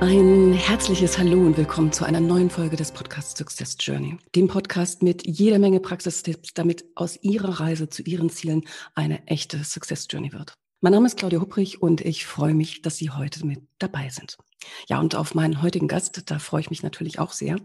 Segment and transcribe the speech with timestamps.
[0.00, 5.02] Ein herzliches Hallo und willkommen zu einer neuen Folge des Podcasts Success Journey, dem Podcast
[5.02, 10.34] mit jeder Menge Praxistipps, damit aus Ihrer Reise zu Ihren Zielen eine echte Success Journey
[10.34, 10.52] wird.
[10.82, 14.36] Mein Name ist Claudia Hupprich und ich freue mich, dass Sie heute mit dabei sind.
[14.86, 17.56] Ja, und auf meinen heutigen Gast, da freue ich mich natürlich auch sehr.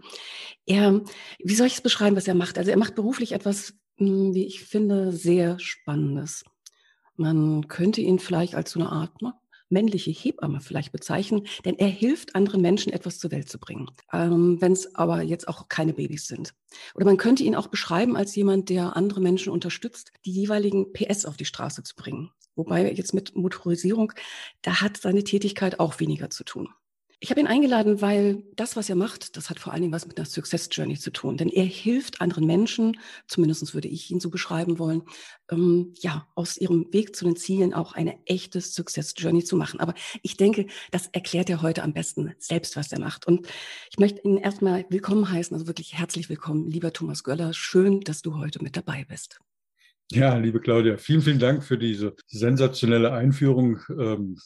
[0.65, 1.01] Er,
[1.43, 2.57] wie soll ich es beschreiben, was er macht?
[2.57, 6.45] Also er macht beruflich etwas, hm, wie ich finde, sehr Spannendes.
[7.17, 9.21] Man könnte ihn vielleicht als so eine Art
[9.71, 14.61] männliche Hebamme vielleicht bezeichnen, denn er hilft anderen Menschen etwas zur Welt zu bringen, ähm,
[14.61, 16.53] wenn es aber jetzt auch keine Babys sind.
[16.93, 21.25] Oder man könnte ihn auch beschreiben als jemand, der andere Menschen unterstützt, die jeweiligen PS
[21.25, 22.31] auf die Straße zu bringen.
[22.55, 24.11] Wobei jetzt mit Motorisierung,
[24.61, 26.69] da hat seine Tätigkeit auch weniger zu tun.
[27.23, 30.07] Ich habe ihn eingeladen, weil das, was er macht, das hat vor allen Dingen was
[30.07, 31.37] mit einer Success Journey zu tun.
[31.37, 32.97] Denn er hilft anderen Menschen,
[33.27, 35.03] zumindest würde ich ihn so beschreiben wollen,
[35.51, 39.79] ähm, ja, aus ihrem Weg zu den Zielen auch eine echte Success Journey zu machen.
[39.79, 43.27] Aber ich denke, das erklärt er heute am besten selbst, was er macht.
[43.27, 43.47] Und
[43.91, 47.53] ich möchte ihn erstmal willkommen heißen, also wirklich herzlich willkommen, lieber Thomas Göller.
[47.53, 49.39] Schön, dass du heute mit dabei bist.
[50.11, 53.79] Ja, liebe Claudia, vielen, vielen Dank für diese sensationelle Einführung.
[53.91, 54.37] Ähm,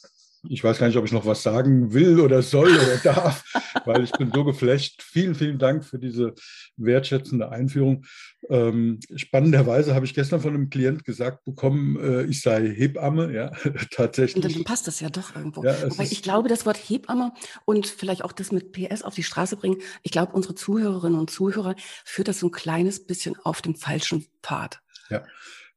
[0.48, 3.44] ich weiß gar nicht, ob ich noch was sagen will oder soll oder darf,
[3.84, 5.02] weil ich bin so geflasht.
[5.02, 6.34] Vielen, vielen Dank für diese
[6.76, 8.04] wertschätzende Einführung.
[8.48, 13.50] Ähm, spannenderweise habe ich gestern von einem Klient gesagt bekommen, äh, ich sei Hebamme, ja,
[13.90, 14.44] tatsächlich.
[14.44, 15.64] Und dann passt das ja doch irgendwo.
[15.64, 17.32] Ja, Aber ich glaube, das Wort Hebamme
[17.64, 21.30] und vielleicht auch das mit PS auf die Straße bringen, ich glaube, unsere Zuhörerinnen und
[21.30, 24.80] Zuhörer führt das so ein kleines bisschen auf dem falschen Pfad.
[25.10, 25.24] Ja,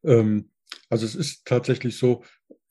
[0.04, 0.50] ähm,
[0.90, 2.24] also es ist tatsächlich so,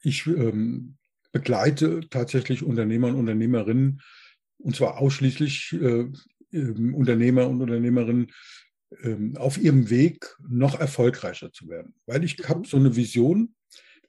[0.02, 0.97] ich ähm,
[1.32, 4.00] begleite tatsächlich Unternehmer und Unternehmerinnen,
[4.58, 6.06] und zwar ausschließlich äh,
[6.52, 8.32] äh, Unternehmer und Unternehmerinnen,
[9.02, 11.94] äh, auf ihrem Weg noch erfolgreicher zu werden.
[12.06, 13.54] Weil ich habe so eine Vision,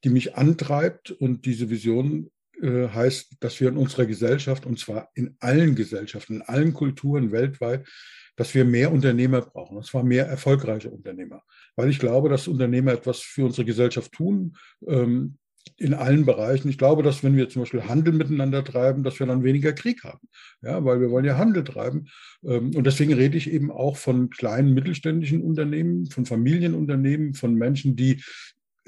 [0.03, 2.31] die mich antreibt und diese Vision
[2.61, 7.31] äh, heißt, dass wir in unserer Gesellschaft, und zwar in allen Gesellschaften, in allen Kulturen
[7.31, 7.87] weltweit,
[8.35, 11.43] dass wir mehr Unternehmer brauchen, und zwar mehr erfolgreiche Unternehmer.
[11.75, 14.55] Weil ich glaube, dass Unternehmer etwas für unsere Gesellschaft tun,
[14.87, 15.37] ähm,
[15.77, 16.69] in allen Bereichen.
[16.69, 20.03] Ich glaube, dass wenn wir zum Beispiel Handel miteinander treiben, dass wir dann weniger Krieg
[20.03, 20.27] haben.
[20.61, 22.07] Ja, weil wir wollen ja Handel treiben.
[22.43, 27.95] Ähm, und deswegen rede ich eben auch von kleinen mittelständischen Unternehmen, von Familienunternehmen, von Menschen,
[27.95, 28.21] die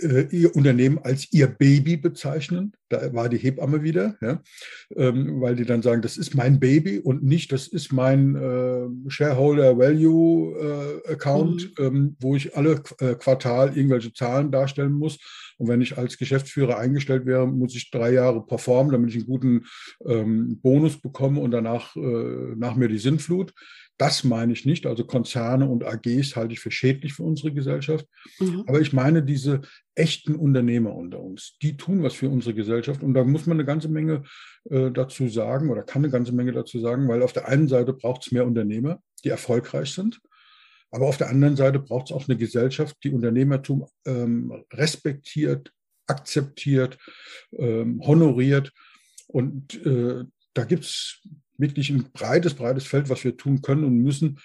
[0.01, 2.73] äh, ihr Unternehmen als ihr Baby bezeichnen.
[2.89, 4.41] Da war die Hebamme wieder, ja,
[4.95, 9.09] ähm, weil die dann sagen, das ist mein Baby und nicht, das ist mein äh,
[9.09, 10.57] Shareholder Value
[11.07, 11.85] äh, Account, mhm.
[11.85, 15.19] ähm, wo ich alle Quartal irgendwelche Zahlen darstellen muss.
[15.61, 19.27] Und wenn ich als Geschäftsführer eingestellt wäre, muss ich drei Jahre performen, damit ich einen
[19.27, 19.65] guten
[20.03, 23.53] ähm, Bonus bekomme und danach äh, nach mir die Sintflut.
[23.99, 24.87] Das meine ich nicht.
[24.87, 28.07] Also Konzerne und AGs halte ich für schädlich für unsere Gesellschaft.
[28.39, 28.63] Mhm.
[28.65, 29.61] Aber ich meine diese
[29.93, 31.59] echten Unternehmer unter uns.
[31.61, 33.03] Die tun was für unsere Gesellschaft.
[33.03, 34.23] Und da muss man eine ganze Menge
[34.67, 37.93] äh, dazu sagen oder kann eine ganze Menge dazu sagen, weil auf der einen Seite
[37.93, 40.19] braucht es mehr Unternehmer, die erfolgreich sind.
[40.91, 45.71] Aber auf der anderen Seite braucht es auch eine Gesellschaft, die Unternehmertum ähm, respektiert,
[46.05, 46.97] akzeptiert,
[47.57, 48.71] ähm, honoriert.
[49.27, 51.21] Und äh, da gibt es
[51.57, 54.39] wirklich ein breites, breites Feld, was wir tun können und müssen.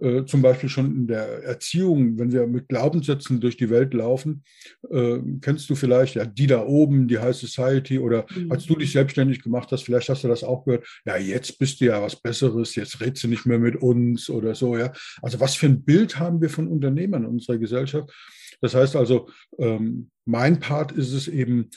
[0.00, 4.44] Äh, zum Beispiel schon in der Erziehung, wenn wir mit Glaubenssätzen durch die Welt laufen,
[4.90, 8.52] äh, kennst du vielleicht ja die da oben, die High Society oder mhm.
[8.52, 11.80] als du dich selbstständig gemacht hast, vielleicht hast du das auch gehört, ja, jetzt bist
[11.80, 14.92] du ja was Besseres, jetzt redest du nicht mehr mit uns oder so, ja.
[15.22, 18.12] Also was für ein Bild haben wir von Unternehmern in unserer Gesellschaft?
[18.60, 19.28] Das heißt also,
[19.58, 21.70] ähm, mein Part ist es eben,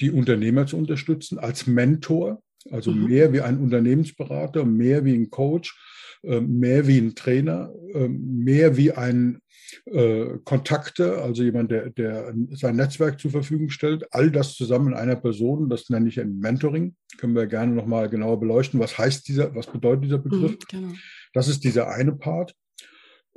[0.00, 3.06] die Unternehmer zu unterstützen als Mentor, also mhm.
[3.06, 5.76] mehr wie ein Unternehmensberater, mehr wie ein Coach,
[6.22, 9.38] ähm, mehr wie ein Trainer, ähm, mehr wie ein
[9.86, 14.06] äh, Kontakte, also jemand, der, der sein Netzwerk zur Verfügung stellt.
[14.12, 16.94] All das zusammen in einer Person, das nenne ich ein Mentoring.
[17.18, 18.80] Können wir gerne nochmal genauer beleuchten.
[18.80, 20.52] Was heißt dieser, was bedeutet dieser Begriff?
[20.52, 20.92] Mhm, genau.
[21.32, 22.54] Das ist dieser eine Part.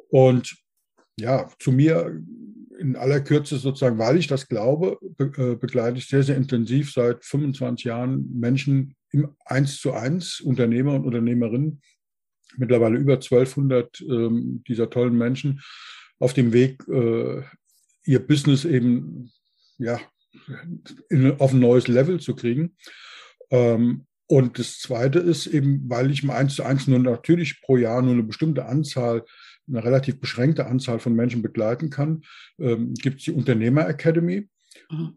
[0.10, 0.56] Und
[1.20, 2.22] ja, zu mir
[2.80, 6.92] in aller Kürze sozusagen, weil ich das glaube, be äh, begleite ich sehr, sehr intensiv
[6.92, 11.82] seit 25 Jahren Menschen im Eins zu eins, Unternehmer und Unternehmerinnen,
[12.58, 15.62] mittlerweile über 1200 ähm, dieser tollen Menschen
[16.20, 17.44] auf dem Weg, äh,
[18.04, 19.32] ihr Business eben
[19.78, 20.00] ja,
[21.10, 22.76] in, auf ein neues Level zu kriegen.
[23.52, 27.78] Ähm, Und das Zweite ist eben, weil ich im 1 zu 1 nur natürlich pro
[27.78, 29.26] Jahr nur eine bestimmte Anzahl,
[29.68, 32.22] eine relativ beschränkte Anzahl von Menschen begleiten kann,
[32.60, 34.48] ähm, gibt es die Unternehmer Academy,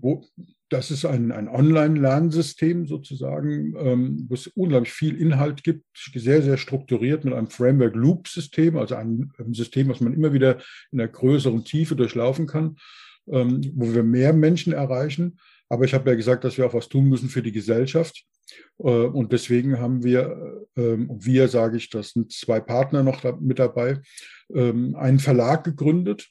[0.01, 0.27] wo
[0.73, 5.85] das ist ein, ein Online-Lernsystem sozusagen, ähm, wo es unglaublich viel Inhalt gibt,
[6.15, 10.59] sehr, sehr strukturiert mit einem Framework-Loop-System, also ein, ein, System, was man immer wieder
[10.91, 12.77] in einer größeren Tiefe durchlaufen kann,
[13.31, 15.39] ähm, wo wir mehr Menschen erreichen.
[15.69, 18.25] Aber ich habe ja gesagt, dass wir auch was tun müssen für die Gesellschaft.
[18.79, 23.59] Äh, und deswegen haben wir, ähm, wir sage ich, das sind zwei Partner noch mit
[23.59, 24.01] dabei,
[24.55, 26.31] ähm, einen Verlag gegründet,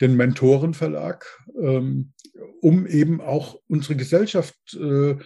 [0.00, 1.26] den Mentorenverlag,
[1.60, 2.12] ähm,
[2.60, 5.16] um eben auch unsere Gesellschaft äh,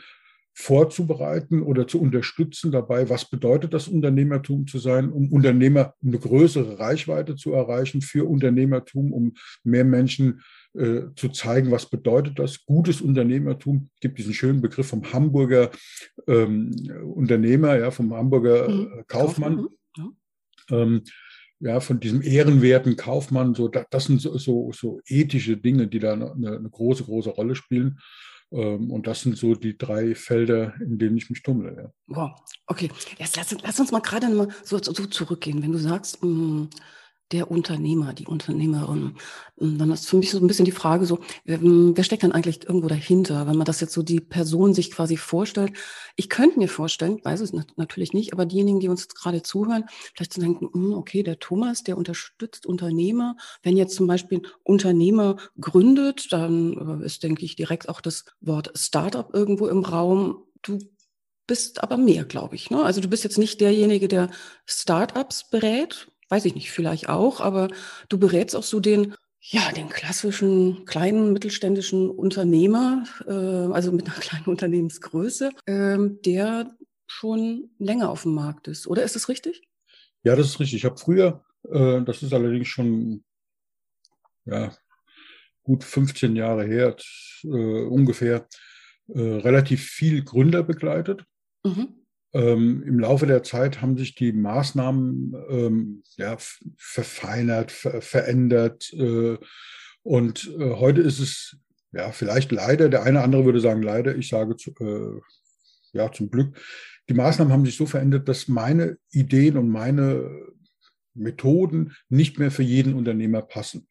[0.61, 6.81] vorzubereiten oder zu unterstützen dabei, was bedeutet das Unternehmertum zu sein, um Unternehmer eine größere
[6.81, 10.43] Reichweite zu erreichen für Unternehmertum, um mehr Menschen
[10.75, 12.67] äh, zu zeigen, was bedeutet das.
[12.67, 15.71] Gutes Unternehmertum Es gibt diesen schönen Begriff vom Hamburger
[16.27, 16.75] ähm,
[17.05, 18.99] Unternehmer, ja, vom Hamburger mhm.
[18.99, 19.69] Äh, Kaufmann.
[19.97, 20.17] Mhm.
[20.71, 21.03] Ähm,
[21.61, 26.13] ja, von diesem ehrenwerten Kaufmann, so, das sind so, so, so ethische Dinge, die da
[26.13, 27.99] eine, eine große, große Rolle spielen.
[28.51, 31.77] Ähm, und das sind so die drei Felder, in denen ich mich tummle.
[31.77, 31.93] Ja.
[32.07, 32.91] Wow, okay.
[33.19, 35.63] Jetzt lass, lass uns mal gerade mal so, so zurückgehen.
[35.63, 36.71] Wenn du sagst, mh, mm,
[37.33, 39.17] der Unternehmer, die Unternehmerin.
[39.57, 42.65] Dann ist für mich so ein bisschen die Frage so, wer, wer, steckt denn eigentlich
[42.65, 45.73] irgendwo dahinter, wenn man das jetzt so die Person sich quasi vorstellt?
[46.17, 49.85] Ich könnte mir vorstellen, weiß es natürlich nicht, aber diejenigen, die uns gerade zuhören,
[50.15, 53.37] vielleicht zu denken, hm, okay, der Thomas, der unterstützt Unternehmer.
[53.63, 58.73] Wenn jetzt zum Beispiel Unternehmer gründet, dann äh, ist, denke ich, direkt auch das Wort
[58.75, 60.45] Startup irgendwo im Raum.
[60.63, 60.79] Du
[61.47, 62.71] bist aber mehr, glaube ich.
[62.71, 62.83] Ne?
[62.83, 64.31] Also du bist jetzt nicht derjenige, der
[64.67, 67.69] Startups berät, weiß ich nicht, vielleicht auch, aber
[68.09, 74.17] du berätst auch so den, ja, den klassischen kleinen mittelständischen Unternehmer, äh, also mit einer
[74.21, 76.75] kleinen Unternehmensgröße, äh, der
[77.07, 78.87] schon länger auf dem Markt ist.
[78.87, 79.63] Oder ist das richtig?
[80.23, 80.79] Ja, das ist richtig.
[80.79, 83.25] Ich habe früher, äh, das ist allerdings schon
[84.45, 84.73] ja,
[85.63, 86.97] gut 15 Jahre her,
[87.45, 88.47] äh, ungefähr,
[89.09, 91.25] äh, relativ viel Gründer begleitet.
[91.65, 91.98] Mhm.
[92.33, 96.37] Ähm, Im Laufe der Zeit haben sich die Maßnahmen ähm, ja,
[96.77, 98.93] verfeinert, ver verändert.
[98.93, 99.39] Äh,
[100.03, 101.57] und äh, heute ist es
[101.93, 105.21] ja vielleicht leider, der eine oder andere würde sagen leider, ich sage zu, äh,
[105.93, 106.59] ja zum Glück,
[107.09, 110.29] die Maßnahmen haben sich so verändert, dass meine Ideen und meine
[111.15, 113.89] Methoden nicht mehr für jeden Unternehmer passen.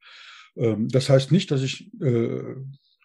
[0.56, 2.56] Ähm, das heißt nicht, dass ich äh,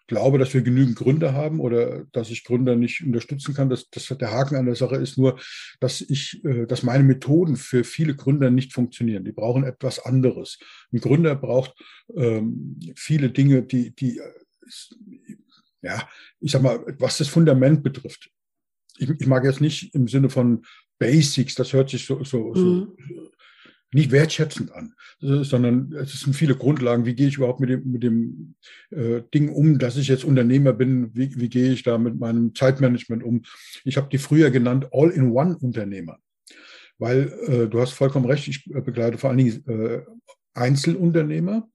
[0.07, 3.69] glaube, dass wir genügend Gründe haben oder dass ich Gründer nicht unterstützen kann.
[3.69, 5.39] Das, das der Haken an der Sache ist nur,
[5.79, 9.23] dass ich, äh, dass meine Methoden für viele Gründer nicht funktionieren.
[9.23, 10.59] Die brauchen etwas anderes.
[10.91, 11.73] Ein Gründer braucht
[12.15, 14.19] ähm, viele Dinge, die, die,
[15.81, 16.07] ja,
[16.39, 18.29] ich sag mal, was das Fundament betrifft.
[18.97, 20.63] Ich, ich mag jetzt nicht im Sinne von
[20.99, 22.55] Basics, das hört sich so, so, mhm.
[22.55, 23.31] so
[23.93, 24.92] nicht wertschätzend an,
[25.23, 27.05] sondern es sind viele Grundlagen.
[27.05, 28.55] Wie gehe ich überhaupt mit dem, mit dem
[28.91, 31.11] äh, Ding um, dass ich jetzt Unternehmer bin?
[31.13, 33.43] Wie, wie gehe ich da mit meinem Zeitmanagement um?
[33.85, 36.17] Ich habe die früher genannt All-in-One-Unternehmer,
[36.97, 40.01] weil äh, du hast vollkommen recht, ich begleite vor allen Dingen äh,
[40.53, 41.69] Einzelunternehmer,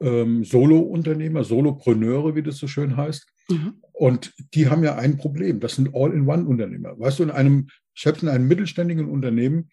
[0.00, 3.26] ähm, Solo-Unternehmer, Solopreneure, wie das so schön heißt.
[3.50, 3.74] Mhm.
[3.92, 5.60] Und die haben ja ein Problem.
[5.60, 6.98] Das sind All-in-One-Unternehmer.
[6.98, 9.70] Weißt du, in einem, selbst in einem mittelständigen Unternehmen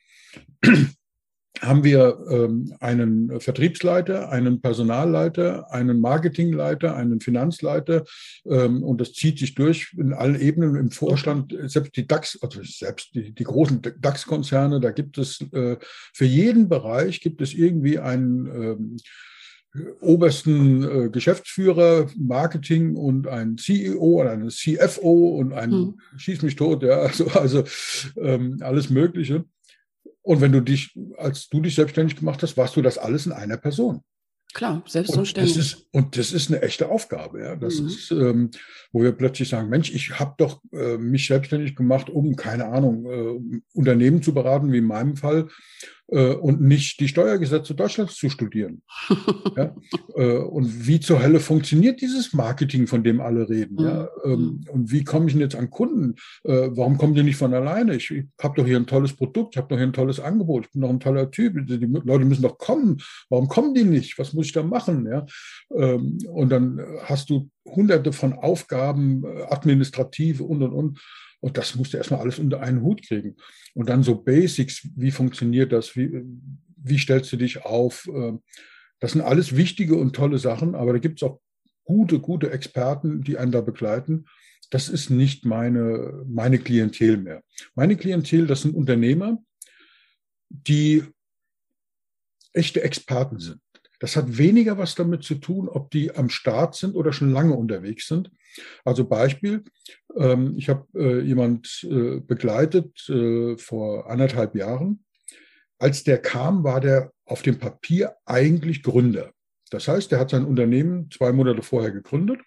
[1.61, 8.03] haben wir ähm, einen Vertriebsleiter, einen Personalleiter, einen Marketingleiter, einen Finanzleiter
[8.45, 12.61] ähm, und das zieht sich durch in allen Ebenen im Vorstand, selbst die DAX, also
[12.63, 15.77] selbst die, die großen DAX-Konzerne, da gibt es äh,
[16.13, 18.97] für jeden Bereich gibt es irgendwie einen ähm,
[20.01, 25.99] obersten äh, Geschäftsführer, Marketing und ein CEO oder einen CFO und ein hm.
[26.17, 27.63] Schieß mich tot, ja, also, also
[28.17, 29.45] ähm, alles Mögliche.
[30.25, 33.31] Und wenn du dich, als du dich selbstständig gemacht hast, warst du das alles in
[33.31, 34.01] einer Person.
[34.55, 37.43] Klar, selbst und das, ist, und das ist eine echte Aufgabe.
[37.43, 37.55] Ja.
[37.55, 37.87] Das mhm.
[37.87, 38.51] ist, ähm,
[38.91, 43.05] wo wir plötzlich sagen, Mensch, ich habe doch äh, mich selbstständig gemacht, um, keine Ahnung,
[43.05, 45.49] äh, Unternehmen zu beraten, wie in meinem Fall,
[46.07, 48.81] äh, und nicht die Steuergesetze Deutschlands zu studieren.
[49.55, 49.75] ja?
[50.15, 53.75] äh, und wie zur Hölle funktioniert dieses Marketing, von dem alle reden?
[53.75, 53.85] Mhm.
[53.85, 54.09] Ja?
[54.23, 54.65] Ähm, mhm.
[54.69, 56.15] und wie komme ich denn jetzt an Kunden?
[56.43, 57.95] Äh, warum kommen die nicht von alleine?
[57.95, 60.65] Ich, ich habe doch hier ein tolles Produkt, ich habe doch hier ein tolles Angebot,
[60.65, 61.53] ich bin doch ein toller Typ.
[61.67, 63.01] Die, die Leute müssen doch kommen.
[63.29, 64.17] Warum kommen die nicht?
[64.19, 65.07] Was muss ich da machen?
[65.07, 65.25] Ja?
[65.75, 70.99] Ähm, und dann hast du hunderte von Aufgaben, äh, administrative und und und.
[71.45, 73.35] Und das musst du erstmal alles unter einen Hut kriegen.
[73.75, 76.23] Und dann so Basics, wie funktioniert das, wie,
[76.75, 78.09] wie stellst du dich auf?
[78.11, 78.41] Ähm,
[78.99, 81.39] das sind alles wichtige und tolle Sachen, aber da gibt es auch
[81.83, 84.25] gute, gute Experten, die einen da begleiten.
[84.71, 87.43] Das ist nicht meine, meine Klientel mehr.
[87.75, 89.37] Meine Klientel, das sind Unternehmer,
[90.49, 91.03] die
[92.53, 93.61] echte Experten sind.
[93.99, 97.53] Das hat weniger was damit zu tun, ob die am Start sind oder schon lange
[97.53, 98.31] unterwegs sind.
[98.83, 99.63] Also Beispiel,
[100.15, 105.03] ähm, ich habe äh, jemand äh, begleitet äh, vor anderthalb Jahren.
[105.77, 109.31] Als der kam, war der auf dem Papier eigentlich Gründer.
[109.71, 112.39] Das heißt, er hat sein Unternehmen zwei Monate vorher gegründet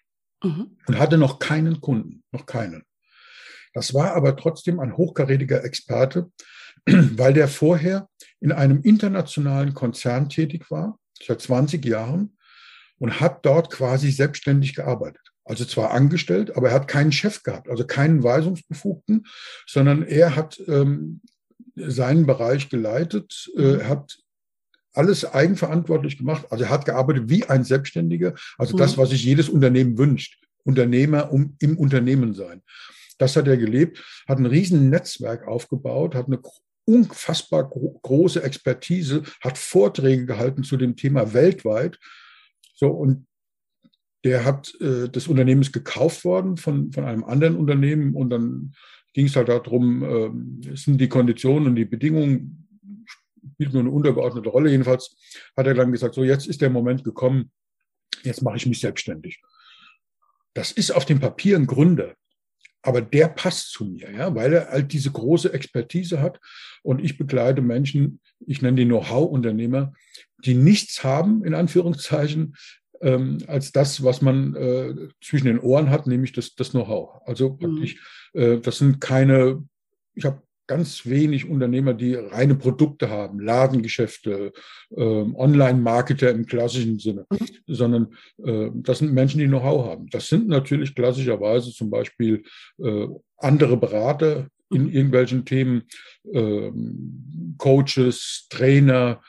[0.43, 0.77] mhm.
[0.87, 2.83] und hatte noch keinen Kunden, noch keinen.
[3.73, 6.31] Das war aber trotzdem ein hochkarätiger Experte,
[6.85, 8.07] weil der vorher
[8.39, 12.35] in einem internationalen Konzern tätig war, seit 20 Jahren,
[12.99, 15.21] und hat dort quasi selbstständig gearbeitet.
[15.45, 19.25] Also zwar angestellt, aber er hat keinen Chef gehabt, also keinen Weisungsbefugten,
[19.65, 21.21] sondern er hat ähm,
[21.75, 23.87] seinen Bereich geleitet, äh, mhm.
[23.87, 24.19] hat
[24.93, 26.45] alles eigenverantwortlich gemacht.
[26.49, 28.79] Also er hat gearbeitet wie ein Selbstständiger, also mhm.
[28.79, 30.37] das, was sich jedes Unternehmen wünscht.
[30.63, 32.61] Unternehmer um, im Unternehmen sein.
[33.17, 36.39] Das hat er gelebt, hat ein riesen Netzwerk aufgebaut, hat eine
[36.89, 41.99] unfassbar gro große Expertise, hat Vorträge gehalten zu dem Thema weltweit.
[42.73, 43.27] So, und
[44.23, 48.73] der hat, äh, das Unternehmen ist gekauft worden von, von einem anderen Unternehmen und dann
[49.13, 52.67] ging es halt darum, äh, sind die Konditionen und die Bedingungen
[53.05, 54.71] spielt nur eine untergeordnete Rolle.
[54.71, 55.15] Jedenfalls
[55.55, 57.51] hat er dann gesagt, so jetzt ist der Moment gekommen,
[58.23, 59.41] jetzt mache ich mich selbstständig.
[60.53, 62.15] Das ist auf dem Papier ein Gründer,
[62.81, 66.39] aber der passt zu mir, ja, weil er halt diese große Expertise hat
[66.81, 69.93] und ich begleite Menschen, ich nenne die Know-how-Unternehmer,
[70.45, 72.55] die nichts haben, in Anführungszeichen,
[73.01, 77.21] ähm, als das, was man äh, zwischen den Ohren hat, nämlich das, das Know-how.
[77.25, 77.97] Also praktisch,
[78.33, 78.41] mhm.
[78.41, 79.63] äh, das sind keine,
[80.15, 84.53] ich habe ganz wenig Unternehmer, die reine Produkte haben, Ladengeschäfte,
[84.95, 87.47] äh, Online-Marketer im klassischen Sinne, mhm.
[87.65, 88.13] sondern
[88.45, 90.07] äh, das sind Menschen, die Know-how haben.
[90.11, 92.43] Das sind natürlich klassischerweise zum Beispiel
[92.77, 93.07] äh,
[93.37, 94.91] andere Berater in mhm.
[94.91, 95.81] irgendwelchen Themen,
[96.31, 99.23] ähm, Coaches, Trainer,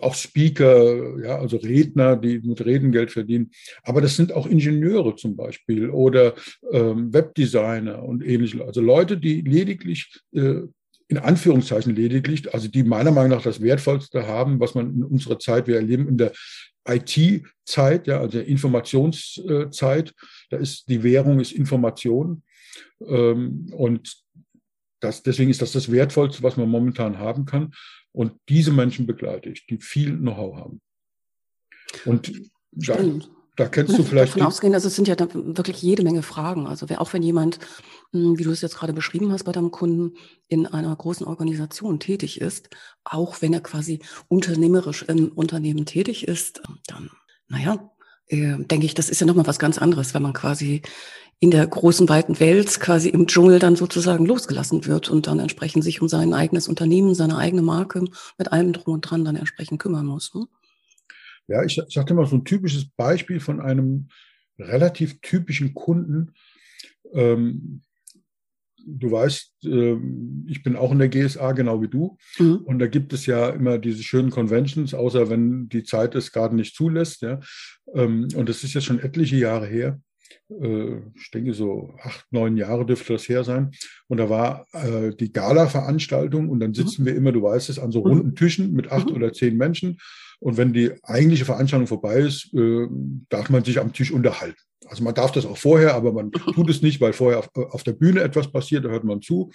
[0.00, 3.50] auch Speaker, ja, also Redner, die mit Reden Geld verdienen.
[3.82, 6.34] Aber das sind auch Ingenieure zum Beispiel oder
[6.70, 8.64] ähm, Webdesigner und ähnliche.
[8.64, 10.62] Also Leute, die lediglich äh,
[11.08, 15.38] in Anführungszeichen lediglich, also die meiner Meinung nach das Wertvollste haben, was man in unserer
[15.38, 16.32] Zeit, wir erleben in der
[16.88, 20.14] IT-Zeit, ja, also der Informationszeit,
[20.50, 22.42] da ist die Währung ist Information.
[23.06, 24.16] Ähm, und
[25.00, 27.72] das, deswegen ist das das Wertvollste, was man momentan haben kann.
[28.14, 30.80] Und diese Menschen begleite ich, die viel Know-how haben.
[32.04, 32.32] Und
[32.70, 32.96] da,
[33.56, 34.34] da kennst du vielleicht.
[34.34, 36.68] Davon ausgehen, also es sind ja wirklich jede Menge Fragen.
[36.68, 37.58] Also auch wenn jemand,
[38.12, 40.16] hm, wie du es jetzt gerade beschrieben hast bei deinem Kunden,
[40.46, 42.70] in einer großen Organisation tätig ist,
[43.02, 47.10] auch wenn er quasi unternehmerisch im Unternehmen tätig ist, dann,
[47.48, 47.90] naja,
[48.28, 50.82] äh, denke ich, das ist ja nochmal was ganz anderes, wenn man quasi
[51.44, 55.84] in der großen, weiten Welt quasi im Dschungel dann sozusagen losgelassen wird und dann entsprechend
[55.84, 58.02] sich um sein eigenes Unternehmen, seine eigene Marke
[58.38, 60.34] mit allem drum und dran dann entsprechend kümmern muss.
[60.34, 60.46] Ne?
[61.46, 64.08] Ja, ich, sagte mal so ein typisches Beispiel von einem
[64.58, 66.32] relativ typischen Kunden.
[67.12, 67.82] Ähm,
[68.86, 72.16] du weißt, ähm, ich bin auch in der GSA, genau wie du.
[72.38, 72.56] Mhm.
[72.64, 76.56] Und da gibt es ja immer diese schönen Conventions, außer wenn die Zeit es gerade
[76.56, 77.20] nicht zulässt.
[77.20, 77.38] Ja.
[77.92, 80.00] Ähm, und das ist jetzt schon etliche Jahre her.
[80.50, 83.72] Äh, ich denke so acht, neun Jahre dürfte das her sein.
[84.08, 87.06] Und da war äh, die Gala-Veranstaltung und dann sitzen mhm.
[87.06, 88.06] wir immer, du weißt es, an so mhm.
[88.06, 89.16] runden Tischen mit acht mhm.
[89.16, 89.98] oder zehn Menschen.
[90.44, 92.86] Und wenn die eigentliche Veranstaltung vorbei ist, äh,
[93.30, 94.60] darf man sich am Tisch unterhalten.
[94.84, 97.82] Also man darf das auch vorher, aber man tut es nicht, weil vorher auf, auf,
[97.82, 99.50] der Bühne etwas passiert, da hört man zu.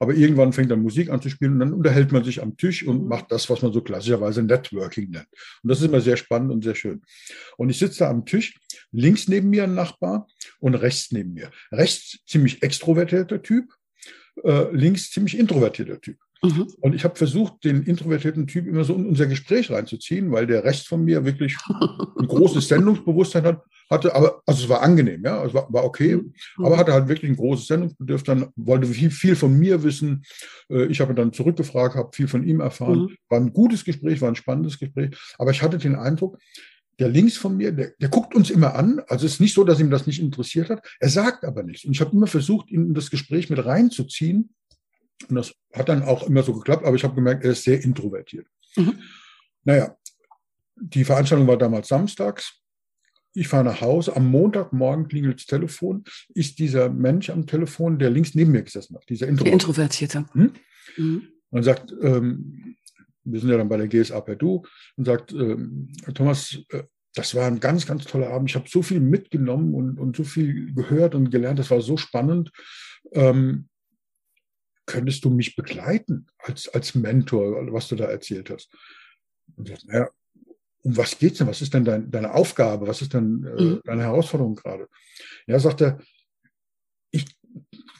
[0.00, 2.84] Aber irgendwann fängt dann Musik an zu spielen und dann unterhält man sich am Tisch
[2.84, 5.28] und macht das, was man so klassischerweise Networking nennt.
[5.62, 7.02] Und das ist immer sehr spannend und sehr schön.
[7.56, 8.58] Und ich sitze da am Tisch,
[8.90, 10.26] links neben mir ein Nachbar
[10.58, 11.52] und rechts neben mir.
[11.70, 13.72] Rechts ziemlich extrovertierter Typ,
[14.42, 16.16] äh, links ziemlich introvertierter Typ.
[16.44, 16.66] Mhm.
[16.80, 20.64] Und ich habe versucht, den introvertierten Typ immer so in unser Gespräch reinzuziehen, weil der
[20.64, 21.56] Rest von mir wirklich
[22.18, 24.14] ein großes Sendungsbewusstsein hat, hatte.
[24.14, 26.32] Aber also es war angenehm, ja, es war, war okay, mhm.
[26.64, 28.48] aber hatte halt wirklich ein großes Sendungsbedürfnis.
[28.56, 30.24] wollte viel, viel von mir wissen.
[30.68, 33.02] Äh, ich habe dann zurückgefragt, habe viel von ihm erfahren.
[33.02, 33.16] Mhm.
[33.28, 35.16] War ein gutes Gespräch, war ein spannendes Gespräch.
[35.38, 36.38] Aber ich hatte den Eindruck,
[36.98, 39.00] der links von mir, der, der, guckt uns immer an.
[39.06, 40.84] Also es ist nicht so, dass ihm das nicht interessiert hat.
[40.98, 41.84] Er sagt aber nichts.
[41.84, 44.50] Und ich habe immer versucht, ihn in das Gespräch mit reinzuziehen.
[45.28, 47.82] Und das hat dann auch immer so geklappt, aber ich habe gemerkt, er ist sehr
[47.82, 48.46] introvertiert.
[48.76, 48.98] Mhm.
[49.64, 49.96] Naja,
[50.76, 52.60] die Veranstaltung war damals samstags.
[53.34, 54.14] Ich fahre nach Hause.
[54.14, 56.04] Am Montagmorgen klingelt das Telefon.
[56.34, 60.22] Ist dieser Mensch am Telefon, der links neben mir gesessen hat, dieser Introvertierte.
[60.22, 60.24] Introvertierte.
[60.32, 60.52] Hm?
[60.96, 61.28] Mhm.
[61.50, 62.76] Und sagt, ähm,
[63.24, 64.64] wir sind ja dann bei der GSA per Du,
[64.96, 66.82] und sagt, ähm, Thomas, äh,
[67.14, 68.50] das war ein ganz, ganz toller Abend.
[68.50, 71.58] Ich habe so viel mitgenommen und, und so viel gehört und gelernt.
[71.58, 72.50] Das war so spannend.
[73.12, 73.68] Ähm,
[74.86, 78.70] könntest du mich begleiten als, als Mentor, was du da erzählt hast?
[79.56, 80.08] Und sagt, naja,
[80.82, 81.46] um was geht's denn?
[81.46, 82.86] Was ist denn dein, deine Aufgabe?
[82.86, 83.80] Was ist denn äh, mhm.
[83.84, 84.88] deine Herausforderung gerade?
[85.46, 86.00] Ja, sagt er,
[87.10, 87.26] ich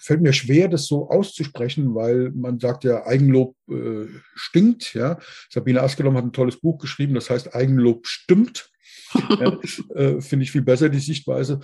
[0.01, 4.95] fällt mir schwer, das so auszusprechen, weil man sagt ja, Eigenlob äh, stinkt.
[4.95, 8.71] Ja, Sabine Askelom hat ein tolles Buch geschrieben, das heißt Eigenlob stimmt.
[9.29, 9.59] ja,
[9.95, 11.61] äh, Finde ich viel besser die Sichtweise.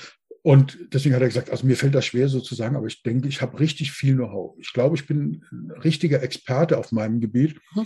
[0.49, 3.03] Und deswegen hat er gesagt, also mir fällt das schwer so zu sagen, aber ich
[3.03, 4.57] denke, ich habe richtig viel Know-how.
[4.59, 7.61] Ich glaube, ich bin ein richtiger Experte auf meinem Gebiet.
[7.75, 7.85] Mhm.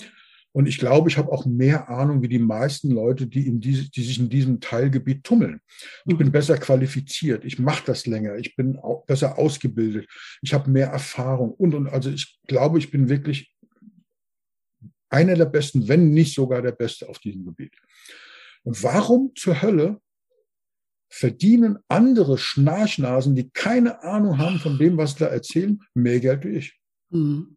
[0.52, 3.90] Und ich glaube, ich habe auch mehr Ahnung wie die meisten Leute, die, in diese,
[3.90, 5.60] die sich in diesem Teilgebiet tummeln.
[6.06, 6.30] Ich bin mhm.
[6.30, 8.78] besser qualifiziert, ich mache das länger, ich bin
[9.08, 10.08] besser ausgebildet,
[10.40, 13.52] ich habe mehr Erfahrung und, und also ich glaube, ich bin wirklich
[15.10, 17.74] einer der Besten, wenn nicht sogar der Beste auf diesem Gebiet.
[18.62, 20.00] Und warum zur Hölle
[21.12, 26.44] verdienen andere Schnarchnasen, die keine Ahnung haben von dem, was sie da erzählen, mehr Geld
[26.44, 26.80] wie ich?
[27.10, 27.56] Mhm.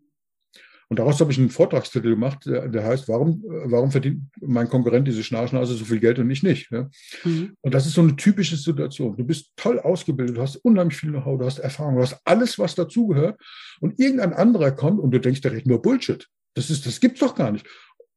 [0.87, 5.07] Und daraus habe ich einen Vortragstitel gemacht, der, der heißt, warum, warum verdient mein Konkurrent
[5.07, 6.69] diese Schnarchnase so viel Geld und ich nicht?
[6.69, 6.89] Ja?
[7.23, 7.55] Mhm.
[7.61, 9.15] Und das ist so eine typische Situation.
[9.17, 12.59] Du bist toll ausgebildet, du hast unheimlich viel Know-how, du hast Erfahrung, du hast alles,
[12.59, 13.41] was dazugehört.
[13.79, 16.27] Und irgendein anderer kommt und du denkst, der redet nur Bullshit.
[16.53, 17.65] Das ist, das gibt's doch gar nicht.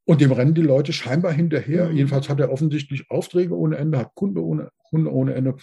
[0.09, 1.91] Und dem rennen die Leute scheinbar hinterher.
[1.91, 1.97] Mhm.
[1.97, 5.57] Jedenfalls hat er offensichtlich Aufträge ohne Ende, hat Kunde ohne, Kunde ohne Ende,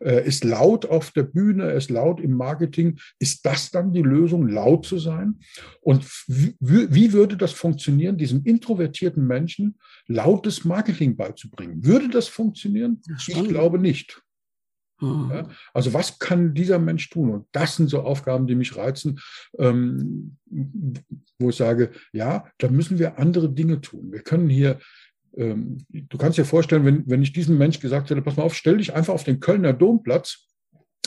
[0.00, 2.98] äh, ist laut auf der Bühne, ist laut im Marketing.
[3.20, 5.38] Ist das dann die Lösung, laut zu sein?
[5.80, 11.84] Und wie, wie würde das funktionieren, diesem introvertierten Menschen lautes Marketing beizubringen?
[11.84, 13.00] Würde das funktionieren?
[13.28, 14.20] Ich glaube nicht.
[15.00, 15.30] Mhm.
[15.32, 17.30] Ja, also was kann dieser Mensch tun?
[17.30, 19.20] Und das sind so Aufgaben, die mich reizen,
[19.58, 20.36] ähm,
[21.38, 24.12] wo ich sage, ja, da müssen wir andere Dinge tun.
[24.12, 24.78] Wir können hier,
[25.36, 28.54] ähm, du kannst dir vorstellen, wenn, wenn ich diesem Mensch gesagt hätte, pass mal auf,
[28.54, 30.46] stell dich einfach auf den Kölner Domplatz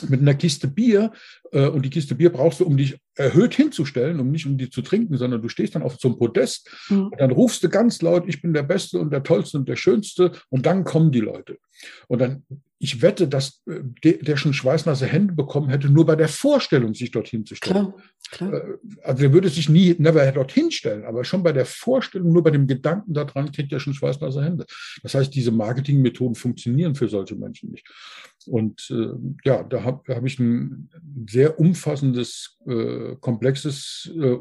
[0.08, 1.12] mit einer Kiste Bier
[1.52, 4.70] äh, und die Kiste Bier brauchst du, um dich erhöht hinzustellen, um nicht um die
[4.70, 7.08] zu trinken, sondern du stehst dann auf so einem Podest mhm.
[7.08, 9.76] und dann rufst du ganz laut, ich bin der Beste und der Tollste und der
[9.76, 11.58] Schönste und dann kommen die Leute.
[12.08, 12.44] Und dann
[12.80, 13.80] ich wette, dass äh,
[14.22, 17.92] der, schon schweißnasse Hände bekommen hätte, nur bei der Vorstellung, sich dorthin zu stellen.
[18.30, 18.54] Klar, klar.
[18.54, 22.42] Äh, also er würde sich nie, never dorthin stellen, aber schon bei der Vorstellung, nur
[22.42, 24.64] bei dem Gedanken daran, kriegt er schon schweißnasse Hände.
[25.02, 27.86] Das heißt, diese Marketingmethoden funktionieren für solche Menschen nicht.
[28.46, 29.08] Und äh,
[29.44, 30.88] ja, da habe hab ich ein
[31.28, 34.36] sehr umfassendes, äh, komplexes äh,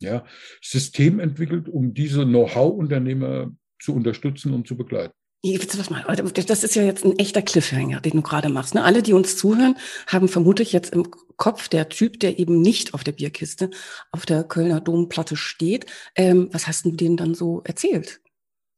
[0.00, 0.24] ja,
[0.60, 5.14] System entwickelt, um diese Know-how-Unternehmer zu unterstützen und zu begleiten.
[5.42, 8.74] Das ist ja jetzt ein echter Cliffhanger, den du gerade machst.
[8.74, 8.82] Ne?
[8.82, 9.76] Alle, die uns zuhören,
[10.08, 13.70] haben vermutlich jetzt im Kopf der Typ, der eben nicht auf der Bierkiste
[14.10, 15.86] auf der Kölner Domplatte steht.
[16.16, 18.20] Ähm, was hast du denen dann so erzählt?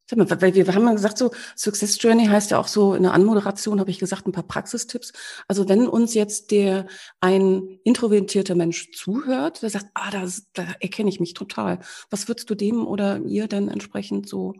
[0.05, 2.93] Sag mal, weil wir, wir haben ja gesagt, so Success Journey heißt ja auch so
[2.93, 5.13] in der Anmoderation, habe ich gesagt, ein paar Praxistipps.
[5.47, 6.85] Also wenn uns jetzt der
[7.21, 11.79] ein introvertierter Mensch zuhört, der sagt, ah, da, da erkenne ich mich total.
[12.11, 14.53] Was würdest du dem oder ihr denn entsprechend so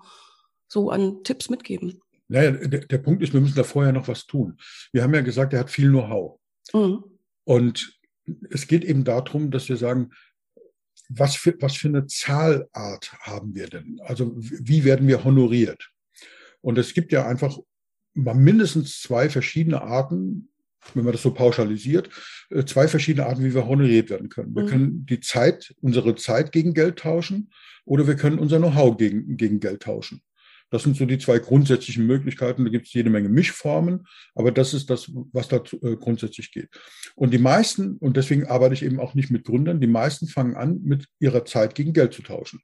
[0.71, 2.01] so an Tipps mitgeben?
[2.29, 4.57] Naja, der, der Punkt ist, wir müssen da vorher noch was tun.
[4.93, 6.39] Wir haben ja gesagt, er hat viel Know-how.
[6.73, 7.03] Mhm.
[7.43, 7.99] Und
[8.49, 10.11] es geht eben darum, dass wir sagen,
[11.09, 13.99] was für, was für eine Zahlart haben wir denn?
[14.05, 15.91] Also wie werden wir honoriert?
[16.61, 17.57] Und es gibt ja einfach
[18.13, 20.49] mindestens zwei verschiedene Arten,
[20.93, 22.09] wenn man das so pauschalisiert,
[22.49, 24.55] äh, zwei verschiedene Arten, wie wir honoriert werden können.
[24.55, 24.67] Wir mhm.
[24.67, 27.51] können die Zeit, unsere Zeit gegen Geld tauschen
[27.83, 30.21] oder wir können unser Know-how gegen, gegen Geld tauschen.
[30.71, 32.63] Das sind so die zwei grundsätzlichen Möglichkeiten.
[32.63, 36.69] Da gibt es jede Menge Mischformen, aber das ist das, was da äh, grundsätzlich geht.
[37.15, 40.55] Und die meisten, und deswegen arbeite ich eben auch nicht mit Gründern, die meisten fangen
[40.55, 42.61] an, mit ihrer Zeit gegen Geld zu tauschen.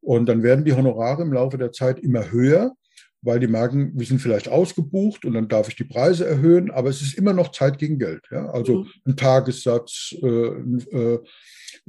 [0.00, 2.74] Und dann werden die Honorare im Laufe der Zeit immer höher,
[3.22, 6.88] weil die merken, wir sind vielleicht ausgebucht und dann darf ich die Preise erhöhen, aber
[6.88, 8.24] es ist immer noch Zeit gegen Geld.
[8.30, 8.50] Ja?
[8.50, 8.90] Also mhm.
[9.06, 11.18] ein Tagessatz, äh, äh,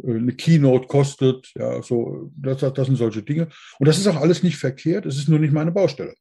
[0.05, 1.51] eine Keynote kostet.
[1.55, 3.47] Ja, so, das, das sind solche Dinge.
[3.79, 6.15] Und das ist auch alles nicht verkehrt, es ist nur nicht meine Baustelle.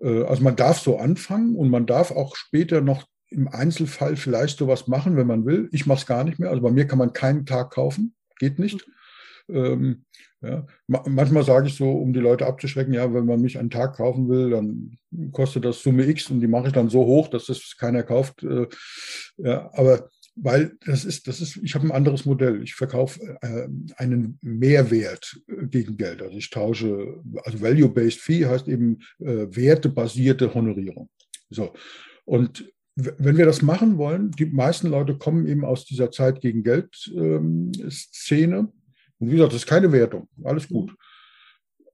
[0.00, 4.58] Äh, also man darf so anfangen und man darf auch später noch im Einzelfall vielleicht
[4.58, 5.68] sowas machen, wenn man will.
[5.72, 6.50] Ich mache es gar nicht mehr.
[6.50, 8.86] Also bei mir kann man keinen Tag kaufen, geht nicht.
[9.52, 10.04] Ähm,
[10.42, 10.66] ja.
[10.86, 14.28] Manchmal sage ich so, um die Leute abzuschrecken, ja, wenn man mich einen Tag kaufen
[14.28, 14.98] will, dann
[15.32, 18.42] kostet das Summe X und die mache ich dann so hoch, dass das keiner kauft.
[18.42, 18.66] Äh,
[19.36, 22.62] ja, aber weil das ist, das ist, ich habe ein anderes Modell.
[22.62, 26.22] Ich verkaufe äh, einen Mehrwert äh, gegen Geld.
[26.22, 31.10] Also ich tausche, also Value-Based Fee heißt eben äh, wertebasierte Honorierung.
[31.50, 31.74] So.
[32.24, 36.62] Und wenn wir das machen wollen, die meisten Leute kommen eben aus dieser Zeit gegen
[36.62, 38.56] Geld-Szene.
[38.58, 38.68] Ähm,
[39.20, 40.28] und wie gesagt, das ist keine Wertung.
[40.42, 40.94] Alles gut.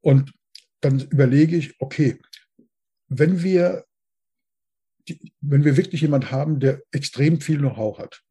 [0.00, 0.32] Und
[0.80, 2.18] dann überlege ich, okay,
[3.08, 3.84] wenn wir
[5.40, 8.22] wenn wir wirklich jemand haben, der extrem viel Know-how hat,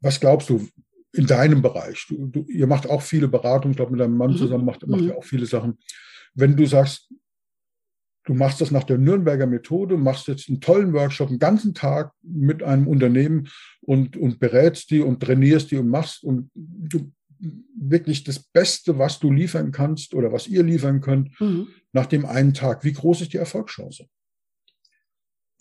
[0.00, 0.68] was glaubst du
[1.12, 2.06] in deinem Bereich?
[2.08, 4.36] Du, du, ihr macht auch viele Beratungen, ich glaube, mit deinem Mann mhm.
[4.36, 5.08] zusammen macht, macht mhm.
[5.08, 5.78] ihr auch viele Sachen.
[6.34, 7.12] Wenn du sagst,
[8.24, 12.12] du machst das nach der Nürnberger Methode, machst jetzt einen tollen Workshop, einen ganzen Tag
[12.22, 13.48] mit einem Unternehmen
[13.80, 17.10] und, und berätst die und trainierst die und machst und du
[17.74, 21.68] wirklich das Beste, was du liefern kannst oder was ihr liefern könnt, mhm.
[21.92, 22.84] nach dem einen Tag.
[22.84, 24.06] Wie groß ist die Erfolgschance?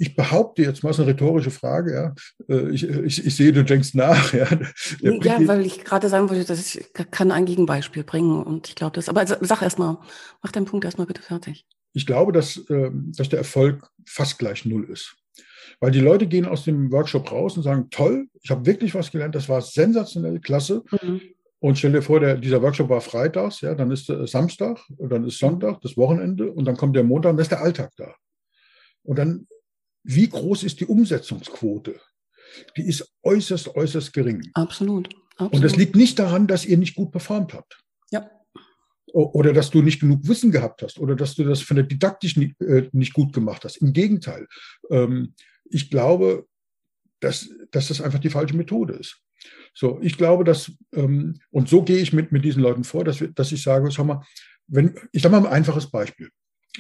[0.02, 2.16] Ich behaupte jetzt mal, ist eine rhetorische Frage, ja.
[2.48, 4.48] Äh, ich, ich, ich sehe, du denkst nach, ja.
[5.02, 8.96] ja, weil ich gerade sagen wollte, dass ich kann ein Gegenbeispiel bringen und ich glaube
[8.96, 9.98] das, aber sag erstmal,
[10.42, 11.66] mach deinen Punkt erstmal bitte fertig.
[11.94, 15.16] Ich glaube, dass, ähm, dass der Erfolg fast gleich null ist.
[15.80, 19.12] Weil die Leute gehen aus dem Workshop raus und sagen, toll, ich habe wirklich was
[19.12, 20.84] gelernt, das war sensationell, klasse.
[21.02, 21.22] Mhm.
[21.60, 25.26] Und stell dir vor, der, dieser Workshop war freitags, ja, dann ist äh, Samstag, dann
[25.26, 28.16] ist Sonntag, das Wochenende und dann kommt der Montag und dann ist der Alltag da.
[29.04, 29.48] Und dann
[30.04, 32.00] wie groß ist die Umsetzungsquote?
[32.78, 34.42] Die ist äußerst, äußerst gering.
[34.54, 35.10] Absolut.
[35.36, 35.54] Absolut.
[35.54, 37.80] Und das liegt nicht daran, dass ihr nicht gut performt habt.
[39.14, 42.38] Oder dass du nicht genug Wissen gehabt hast oder dass du das von der Didaktik
[42.38, 43.78] nicht, äh, nicht gut gemacht hast.
[43.78, 44.48] Im Gegenteil.
[44.90, 45.34] Ähm,
[45.66, 46.46] ich glaube,
[47.20, 49.22] dass, dass das einfach die falsche Methode ist.
[49.74, 53.22] So, ich glaube, dass, ähm, und so gehe ich mit, mit diesen Leuten vor, dass,
[53.22, 54.26] wir, dass ich sage, schau mal,
[54.68, 56.30] wenn, ich sage mal ein einfaches Beispiel.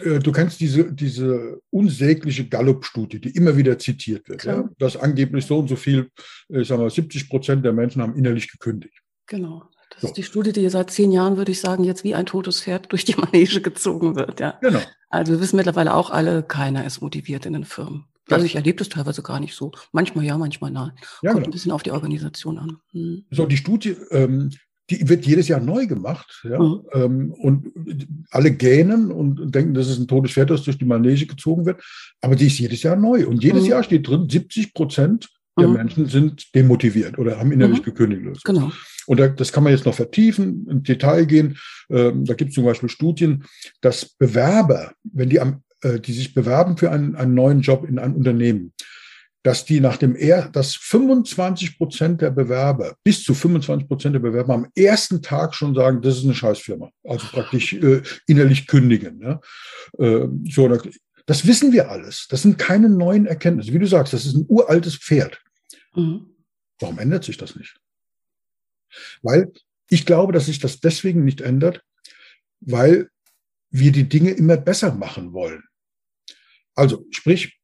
[0.04, 4.70] Äh, du kennst diese, diese unsägliche Gallup-Studie, die immer wieder zitiert wird, ja?
[4.78, 6.10] dass angeblich so und so viel,
[6.50, 9.02] ich sag mal, 70 Prozent der Menschen haben innerlich gekündigt.
[9.28, 9.70] Genau.
[9.90, 10.08] Das so.
[10.08, 12.92] ist die Studie, die seit zehn Jahren, würde ich sagen, jetzt wie ein totes Pferd
[12.92, 14.40] durch die Manege gezogen wird.
[14.40, 14.58] Ja.
[14.62, 14.80] Genau.
[15.10, 18.06] Also wir wissen mittlerweile auch alle, keiner ist motiviert in den Firmen.
[18.30, 19.72] Also ich erlebe das teilweise gar nicht so.
[19.92, 20.92] Manchmal ja, manchmal nein.
[21.24, 21.48] Ja, Kommt genau.
[21.48, 22.78] ein bisschen auf die Organisation an.
[22.92, 23.26] Hm.
[23.32, 24.52] So, die Studie ähm,
[24.90, 26.42] die wird jedes Jahr neu gemacht.
[26.44, 26.60] Ja?
[26.60, 26.82] Mhm.
[26.94, 27.72] Ähm, und
[28.32, 31.82] alle gähnen und denken, das ist ein totes Pferd, das durch die Manege gezogen wird.
[32.22, 33.28] Aber die ist jedes Jahr neu.
[33.28, 33.70] Und jedes mhm.
[33.70, 35.74] Jahr steht drin, 70 Prozent der mhm.
[35.76, 37.84] Menschen sind demotiviert oder haben innerlich mhm.
[37.84, 38.24] gekündigt.
[38.24, 38.42] Oder so.
[38.44, 38.72] Genau.
[39.08, 41.58] Und das kann man jetzt noch vertiefen, im Detail gehen.
[41.90, 43.44] Ähm, da gibt es zum Beispiel Studien,
[43.82, 47.98] dass Bewerber, wenn die, am, äh, die sich bewerben für einen, einen neuen Job in
[47.98, 48.74] einem Unternehmen,
[49.44, 54.20] dass die nach dem er, dass 25 Prozent der Bewerber, bis zu 25 Prozent der
[54.20, 56.92] Bewerber am ersten Tag schon sagen, das ist eine Scheißfirma.
[57.04, 59.22] Also praktisch äh, innerlich kündigen.
[59.22, 59.42] Ja?
[59.98, 60.68] Äh, so,
[61.26, 62.28] das wissen wir alles.
[62.30, 63.74] Das sind keine neuen Erkenntnisse.
[63.74, 65.42] Wie du sagst, das ist ein uraltes Pferd.
[65.96, 66.36] Mhm.
[66.80, 67.80] Warum ändert sich das nicht?
[69.22, 69.52] Weil
[69.90, 71.84] ich glaube, dass sich das deswegen nicht ändert,
[72.60, 73.10] weil
[73.70, 75.64] wir die Dinge immer besser machen wollen.
[76.76, 77.60] Also sprich,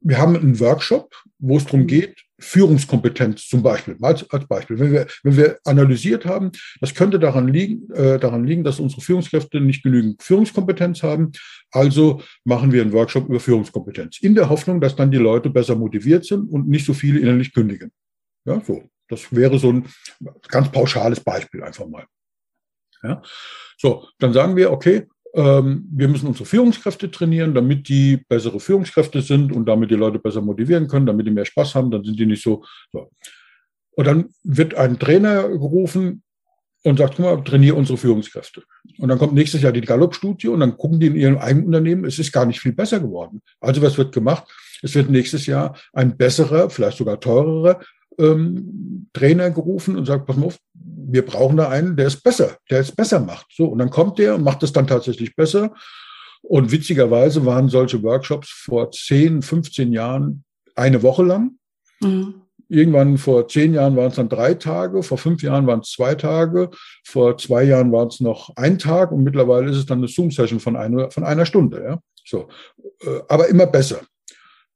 [0.00, 4.78] wir haben einen Workshop, wo es darum geht, Führungskompetenz zum Beispiel, als, als Beispiel.
[4.78, 9.00] Wenn wir, wenn wir analysiert haben, das könnte daran liegen, äh, daran liegen, dass unsere
[9.00, 11.32] Führungskräfte nicht genügend Führungskompetenz haben.
[11.72, 14.20] Also machen wir einen Workshop über Führungskompetenz.
[14.20, 17.52] In der Hoffnung, dass dann die Leute besser motiviert sind und nicht so viele innerlich
[17.52, 17.90] kündigen.
[18.44, 18.88] Ja, so.
[19.08, 19.86] Das wäre so ein
[20.48, 22.04] ganz pauschales Beispiel einfach mal.
[23.02, 23.22] Ja.
[23.78, 29.52] So, dann sagen wir, okay, wir müssen unsere Führungskräfte trainieren, damit die bessere Führungskräfte sind
[29.52, 32.26] und damit die Leute besser motivieren können, damit die mehr Spaß haben, dann sind die
[32.26, 32.64] nicht so.
[32.92, 33.10] so.
[33.92, 36.22] Und dann wird ein Trainer gerufen
[36.84, 38.62] und sagt, guck mal, trainiere unsere Führungskräfte.
[38.98, 42.04] Und dann kommt nächstes Jahr die Gallup-Studie und dann gucken die in ihrem eigenen Unternehmen,
[42.04, 43.42] es ist gar nicht viel besser geworden.
[43.60, 44.44] Also was wird gemacht?
[44.82, 47.80] Es wird nächstes Jahr ein besserer, vielleicht sogar teurerer
[48.18, 52.58] ähm, Trainer gerufen und sagt, pass mal auf, wir brauchen da einen, der es besser,
[52.70, 53.46] der es besser macht.
[53.54, 55.72] So, und dann kommt der und macht es dann tatsächlich besser.
[56.42, 61.52] Und witzigerweise waren solche Workshops vor 10, 15 Jahren eine Woche lang.
[62.00, 62.42] Mhm.
[62.70, 66.14] Irgendwann vor zehn Jahren waren es dann drei Tage, vor fünf Jahren waren es zwei
[66.14, 66.68] Tage,
[67.02, 70.60] vor zwei Jahren waren es noch ein Tag und mittlerweile ist es dann eine Zoom-Session
[70.60, 71.82] von einer, von einer Stunde.
[71.82, 71.98] Ja?
[72.26, 72.48] So.
[73.00, 74.02] Äh, aber immer besser.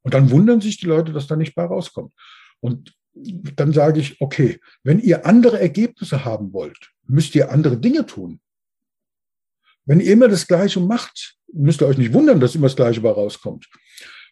[0.01, 2.15] Und dann wundern sich die Leute, dass da nicht bei rauskommt.
[2.61, 8.07] Und dann sage ich, okay, wenn ihr andere Ergebnisse haben wollt, müsst ihr andere Dinge
[8.07, 8.41] tun.
[9.85, 13.01] Wenn ihr immer das Gleiche macht, müsst ihr euch nicht wundern, dass immer das Gleiche
[13.01, 13.69] bei rauskommt.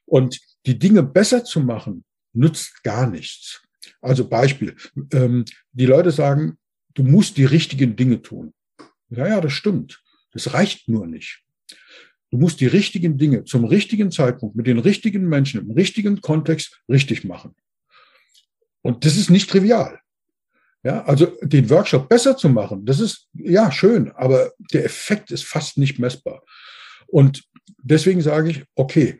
[0.06, 3.62] Und die Dinge besser zu machen, nützt gar nichts.
[4.00, 4.76] Also Beispiel,
[5.12, 6.58] ähm, die Leute sagen,
[6.94, 8.54] du musst die richtigen Dinge tun.
[9.10, 10.02] Ja, ja, das stimmt.
[10.32, 11.42] Das reicht nur nicht.
[12.30, 16.80] Du musst die richtigen Dinge zum richtigen Zeitpunkt mit den richtigen Menschen im richtigen Kontext
[16.88, 17.56] richtig machen.
[18.82, 20.00] Und das ist nicht trivial.
[20.82, 25.44] Ja, also den Workshop besser zu machen, das ist ja schön, aber der Effekt ist
[25.44, 26.42] fast nicht messbar.
[27.06, 27.44] Und
[27.82, 29.18] deswegen sage ich, okay,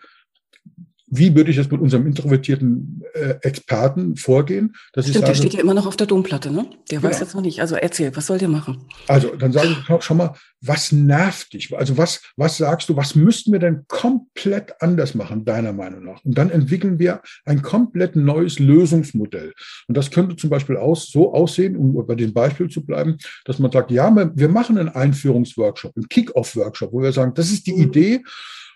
[1.10, 4.76] wie würde ich jetzt mit unserem introvertierten äh, Experten vorgehen?
[4.92, 6.66] Dass Stimmt, sage, der steht ja immer noch auf der Domplatte, ne?
[6.90, 7.10] Der genau.
[7.10, 7.60] weiß jetzt noch nicht.
[7.60, 8.84] Also erzähl, was soll der machen?
[9.08, 11.76] Also dann sage ich schon mal, was nervt dich?
[11.76, 16.24] Also was, was sagst du, was müssten wir denn komplett anders machen, deiner Meinung nach?
[16.24, 19.52] Und dann entwickeln wir ein komplett neues Lösungsmodell.
[19.88, 23.58] Und das könnte zum Beispiel aus, so aussehen, um bei dem Beispiel zu bleiben, dass
[23.58, 27.74] man sagt, ja, wir machen einen Einführungsworkshop, einen Kick-Off-Workshop, wo wir sagen, das ist die
[27.74, 27.82] mhm.
[27.82, 28.22] Idee.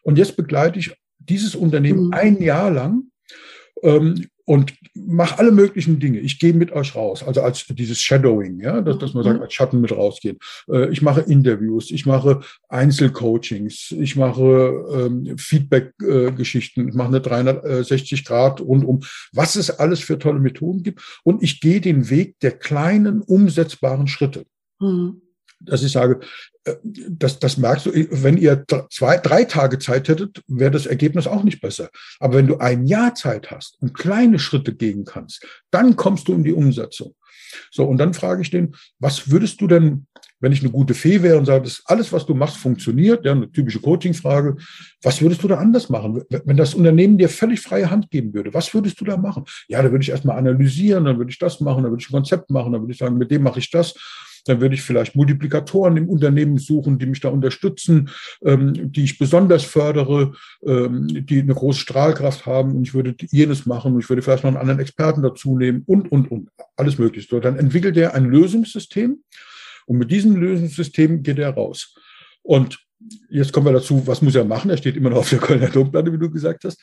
[0.02, 0.94] Und jetzt begleite ich
[1.28, 2.14] dieses Unternehmen mhm.
[2.14, 3.04] ein Jahr lang
[3.82, 6.20] ähm, und mache alle möglichen Dinge.
[6.20, 9.42] Ich gehe mit euch raus, also als dieses Shadowing, ja, dass, dass man sagt, mhm.
[9.42, 10.38] als Schatten mit rausgehen.
[10.68, 17.20] Äh, ich mache Interviews, ich mache Einzelcoachings, ich mache ähm, Feedback-Geschichten, äh, ich mache eine
[17.20, 19.00] 360 Grad rundum,
[19.32, 21.00] was es alles für tolle Methoden gibt.
[21.24, 24.44] Und ich gehe den Weg der kleinen, umsetzbaren Schritte.
[24.78, 25.23] Mhm
[25.60, 26.20] dass ich sage,
[26.64, 31.26] äh, das, das merkst du, wenn ihr zwei, drei Tage Zeit hättet, wäre das Ergebnis
[31.26, 31.90] auch nicht besser.
[32.20, 36.34] Aber wenn du ein Jahr Zeit hast und kleine Schritte gehen kannst, dann kommst du
[36.34, 37.14] in die Umsetzung.
[37.70, 40.06] So, und dann frage ich den, was würdest du denn,
[40.40, 43.50] wenn ich eine gute Fee wäre und sage, alles, was du machst, funktioniert, ja, eine
[43.50, 44.56] typische Coaching-Frage,
[45.02, 46.22] was würdest du da anders machen?
[46.28, 49.44] Wenn das Unternehmen dir völlig freie Hand geben würde, was würdest du da machen?
[49.68, 52.14] Ja, da würde ich erstmal analysieren, dann würde ich das machen, dann würde ich ein
[52.14, 53.94] Konzept machen, dann würde ich sagen, mit dem mache ich das.
[54.44, 58.10] Dann würde ich vielleicht Multiplikatoren im Unternehmen suchen, die mich da unterstützen,
[58.44, 60.32] ähm, die ich besonders fördere,
[60.66, 62.72] ähm, die eine große Strahlkraft haben.
[62.72, 63.94] Und ich würde jenes machen.
[63.94, 66.50] Und ich würde vielleicht noch einen anderen Experten dazu nehmen und, und, und.
[66.76, 67.28] Alles Mögliche.
[67.28, 69.22] So, dann entwickelt er ein Lösungssystem.
[69.86, 71.94] Und mit diesem Lösungssystem geht er raus.
[72.42, 72.78] Und
[73.28, 74.70] jetzt kommen wir dazu, was muss er machen?
[74.70, 76.80] Er steht immer noch auf der Kölner Domplatte, wie du gesagt hast.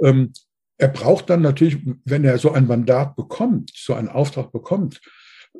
[0.00, 0.32] Ähm,
[0.78, 5.00] er braucht dann natürlich, wenn er so ein Mandat bekommt, so einen Auftrag bekommt,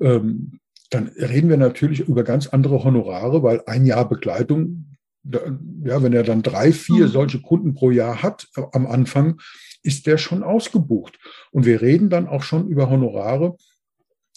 [0.00, 0.58] ähm,
[0.92, 6.22] dann reden wir natürlich über ganz andere Honorare, weil ein Jahr Begleitung, ja, wenn er
[6.22, 7.10] dann drei, vier mhm.
[7.10, 9.40] solche Kunden pro Jahr hat äh, am Anfang,
[9.82, 11.18] ist der schon ausgebucht.
[11.50, 13.56] Und wir reden dann auch schon über Honorare.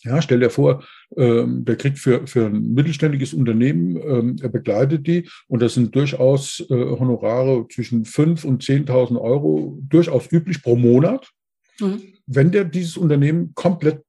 [0.04, 0.84] Ja, stell dir vor,
[1.18, 5.96] ähm, der kriegt für, für ein mittelständiges Unternehmen, ähm, er begleitet die und das sind
[5.96, 11.32] durchaus äh, Honorare zwischen 5.000 und 10.000 Euro, durchaus üblich pro Monat.
[11.80, 12.02] Mhm.
[12.28, 14.04] Wenn der dieses Unternehmen komplett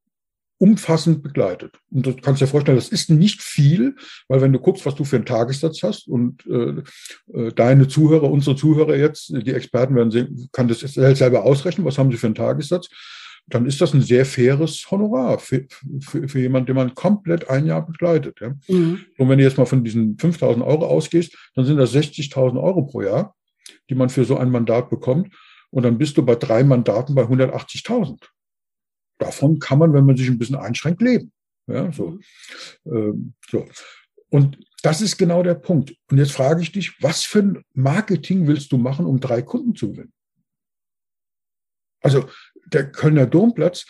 [0.58, 1.78] umfassend begleitet.
[1.90, 3.94] Und du kannst dir vorstellen, das ist nicht viel,
[4.28, 6.82] weil wenn du guckst, was du für einen Tagessatz hast und äh,
[7.32, 11.98] äh, deine Zuhörer, unsere Zuhörer jetzt, die Experten werden sehen, kann das selber ausrechnen, was
[11.98, 12.88] haben sie für einen Tagessatz,
[13.48, 15.66] dann ist das ein sehr faires Honorar für,
[16.00, 18.40] für, für jemanden, den man komplett ein Jahr begleitet.
[18.40, 18.54] Ja.
[18.68, 19.00] Mhm.
[19.18, 22.82] Und wenn du jetzt mal von diesen 5.000 Euro ausgehst, dann sind das 60.000 Euro
[22.82, 23.36] pro Jahr,
[23.88, 25.32] die man für so ein Mandat bekommt.
[25.70, 28.18] Und dann bist du bei drei Mandaten bei 180.000
[29.18, 31.32] davon kann man, wenn man sich ein bisschen einschränkt, leben.
[31.66, 32.18] Ja, so.
[32.84, 32.96] Mhm.
[32.96, 33.66] Ähm, so.
[34.30, 35.94] Und das ist genau der Punkt.
[36.10, 39.74] Und jetzt frage ich dich, was für ein Marketing willst du machen, um drei Kunden
[39.74, 40.12] zu gewinnen?
[42.02, 42.28] Also
[42.66, 43.86] der Kölner Domplatz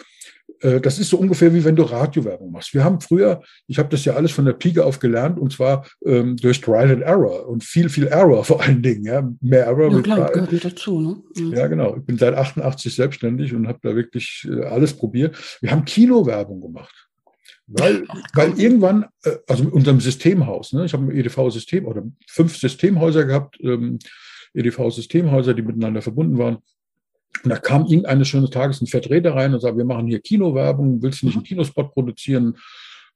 [0.60, 2.72] das ist so ungefähr wie wenn du Radiowerbung machst.
[2.72, 5.86] Wir haben früher, ich habe das ja alles von der Pike auf gelernt und zwar
[6.04, 9.04] ähm, durch Trial and Error und viel, viel Error vor allen Dingen.
[9.04, 9.28] Ja.
[9.40, 9.92] Mehr Error.
[9.92, 11.00] Ja, klar, gehört mit dazu.
[11.00, 11.16] Ne?
[11.42, 11.52] Mhm.
[11.52, 11.96] Ja, genau.
[11.96, 15.36] Ich bin seit 88 selbstständig und habe da wirklich äh, alles probiert.
[15.60, 17.06] Wir haben Kinowerbung gemacht.
[17.66, 22.04] Weil, Ach, weil irgendwann, äh, also in unserem Systemhaus, ne, ich habe ein EDV-System oder
[22.28, 23.98] fünf Systemhäuser gehabt, ähm,
[24.54, 26.58] EDV-Systemhäuser, die miteinander verbunden waren.
[27.42, 31.02] Und da kam irgendeines schönes Tages ein Vertreter rein und sagte, wir machen hier Kinowerbung,
[31.02, 31.46] willst du nicht einen mhm.
[31.46, 32.56] Kinospot produzieren?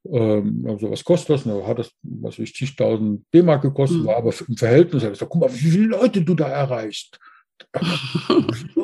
[0.09, 1.47] Ähm, also was kostet das?
[1.47, 4.07] Und da hat das, was weiß ich, zigtausend D-Mark gekostet, mhm.
[4.07, 7.19] war aber im Verhältnis, ich gesagt, guck mal, wie viele Leute du da erreichst.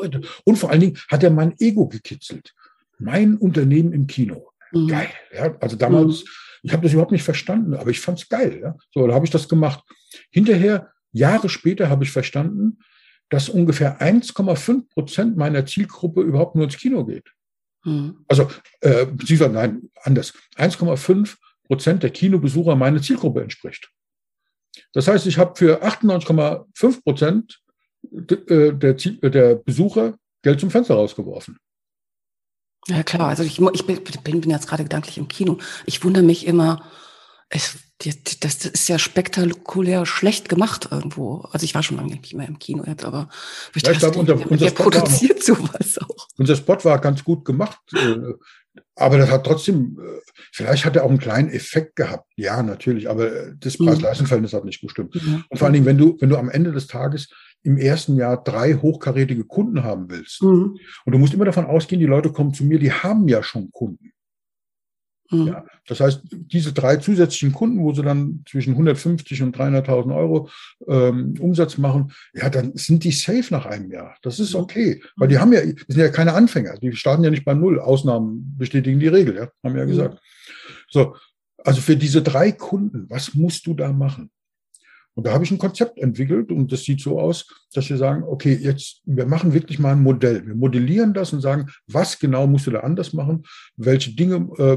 [0.44, 2.53] Und vor allen Dingen hat er mein Ego gekitzelt.
[2.99, 4.51] Mein Unternehmen im Kino.
[4.72, 4.88] Mhm.
[4.88, 5.09] Geil.
[5.35, 5.57] Ja?
[5.61, 6.29] Also damals, mhm.
[6.64, 8.61] ich habe das überhaupt nicht verstanden, aber ich fand es geil.
[8.62, 8.77] Ja?
[8.92, 9.83] So, da habe ich das gemacht.
[10.31, 12.79] Hinterher, Jahre später, habe ich verstanden,
[13.28, 17.32] dass ungefähr 1,5 Prozent meiner Zielgruppe überhaupt nur ins Kino geht.
[17.84, 18.24] Mhm.
[18.28, 18.48] Also,
[18.80, 20.32] äh, Sie sagen, nein, anders.
[20.56, 23.90] 1,5 Prozent der Kinobesucher meiner Zielgruppe entspricht.
[24.92, 27.60] Das heißt, ich habe für 98,5 Prozent
[28.12, 31.58] äh, der, der Besucher Geld zum Fenster rausgeworfen.
[32.88, 35.58] Ja klar, also ich, ich bin, bin jetzt gerade gedanklich im Kino.
[35.86, 36.88] Ich wundere mich immer,
[37.98, 41.48] das ist ja spektakulär schlecht gemacht irgendwo.
[41.52, 43.28] Also ich war schon lange nicht mehr im Kino jetzt, aber
[43.74, 46.28] ich ja, ich glaube, unser, unser wer Spot produziert sowas auch.
[46.37, 48.35] Unser Spot war ganz gut gemacht, äh,
[48.96, 50.20] aber das hat trotzdem, äh,
[50.52, 52.30] vielleicht hat er auch einen kleinen Effekt gehabt.
[52.37, 53.87] Ja, natürlich, aber das mhm.
[53.87, 55.14] Preis-Leistungs-Verhältnis hat nicht gestimmt.
[55.14, 55.44] Mhm.
[55.48, 57.30] Und vor allen Dingen, wenn du, wenn du am Ende des Tages
[57.62, 60.76] im ersten Jahr drei hochkarätige Kunden haben willst, mhm.
[61.06, 63.70] und du musst immer davon ausgehen, die Leute kommen zu mir, die haben ja schon
[63.70, 64.12] Kunden.
[65.30, 65.46] Mhm.
[65.48, 70.48] Ja, das heißt, diese drei zusätzlichen Kunden, wo sie dann zwischen 150 und 300.000 Euro
[70.86, 74.16] ähm, Umsatz machen, ja, dann sind die safe nach einem Jahr.
[74.22, 74.60] Das ist mhm.
[74.60, 77.54] okay, weil die haben ja, die sind ja keine Anfänger, die starten ja nicht bei
[77.54, 77.80] Null.
[77.80, 79.90] Ausnahmen bestätigen die Regel, ja, haben wir ja mhm.
[79.90, 80.18] gesagt.
[80.88, 81.16] So,
[81.64, 84.30] also für diese drei Kunden, was musst du da machen?
[85.16, 88.22] Und da habe ich ein Konzept entwickelt und das sieht so aus, dass wir sagen,
[88.22, 90.46] okay, jetzt, wir machen wirklich mal ein Modell.
[90.46, 93.44] Wir modellieren das und sagen, was genau musst du da anders machen?
[93.76, 94.76] Welche Dinge äh,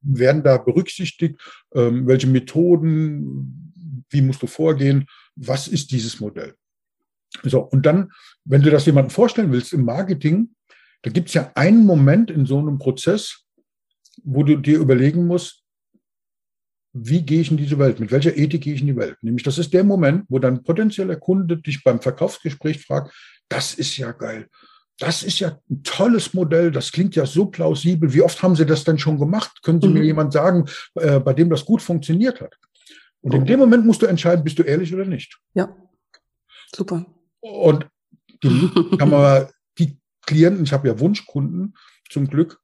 [0.00, 1.38] werden da berücksichtigt?
[1.74, 4.06] Ähm, welche Methoden?
[4.08, 5.04] Wie musst du vorgehen?
[5.36, 6.54] Was ist dieses Modell?
[7.42, 8.10] So, und dann,
[8.46, 10.54] wenn du das jemandem vorstellen willst im Marketing,
[11.02, 13.44] da gibt es ja einen Moment in so einem Prozess,
[14.24, 15.64] wo du dir überlegen musst,
[16.92, 18.00] wie gehe ich in diese Welt?
[18.00, 19.16] Mit welcher Ethik gehe ich in die Welt?
[19.22, 23.14] Nämlich, das ist der Moment, wo dein potenzieller Kunde dich beim Verkaufsgespräch fragt,
[23.48, 24.48] das ist ja geil.
[24.98, 26.72] Das ist ja ein tolles Modell.
[26.72, 28.12] Das klingt ja so plausibel.
[28.12, 29.62] Wie oft haben Sie das denn schon gemacht?
[29.62, 29.94] Können Sie mhm.
[29.94, 32.56] mir jemand sagen, äh, bei dem das gut funktioniert hat?
[33.20, 35.38] Und in dem Moment musst du entscheiden, bist du ehrlich oder nicht.
[35.54, 35.74] Ja,
[36.74, 37.04] super.
[37.40, 37.86] Und
[38.42, 39.48] die, kann man,
[39.78, 41.74] die Klienten, ich habe ja Wunschkunden
[42.10, 42.60] zum Glück,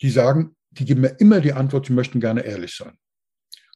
[0.00, 2.96] die sagen, die geben mir immer die Antwort, sie möchten gerne ehrlich sein.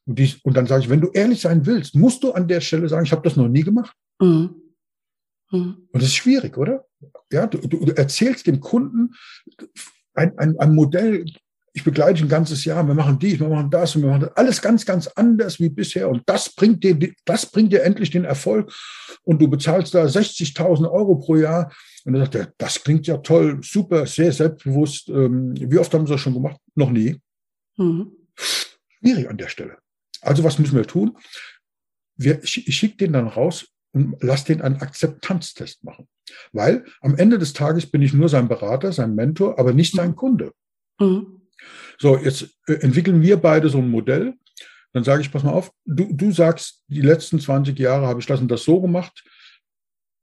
[0.07, 2.61] Und, die, und dann sage ich, wenn du ehrlich sein willst, musst du an der
[2.61, 3.95] Stelle sagen, ich habe das noch nie gemacht.
[4.19, 4.55] Mhm.
[5.51, 5.87] Mhm.
[5.91, 6.85] Und das ist schwierig, oder?
[7.31, 9.13] Ja, du, du erzählst dem Kunden
[10.13, 11.25] ein, ein, ein Modell,
[11.73, 14.35] ich begleite ein ganzes Jahr, wir machen dies, wir machen das und wir machen das,
[14.35, 16.09] alles ganz, ganz anders wie bisher.
[16.09, 18.73] Und das bringt dir, das bringt dir endlich den Erfolg.
[19.23, 21.71] Und du bezahlst da 60.000 Euro pro Jahr.
[22.03, 25.09] Und dann sagt er, das klingt ja toll, super, sehr selbstbewusst.
[25.09, 26.59] Ähm, wie oft haben sie das schon gemacht?
[26.73, 27.21] Noch nie.
[27.77, 28.11] Mhm.
[28.33, 29.77] Schwierig an der Stelle.
[30.21, 31.17] Also was müssen wir tun?
[32.15, 36.07] Wir, ich schicke den dann raus und lass den einen Akzeptanztest machen.
[36.51, 40.15] Weil am Ende des Tages bin ich nur sein Berater, sein Mentor, aber nicht sein
[40.15, 40.51] Kunde.
[40.99, 41.41] Mhm.
[41.99, 44.33] So, jetzt äh, entwickeln wir beide so ein Modell.
[44.93, 48.25] Dann sage ich, pass mal auf, du, du sagst, die letzten 20 Jahre habe ich
[48.25, 49.23] das und das so gemacht.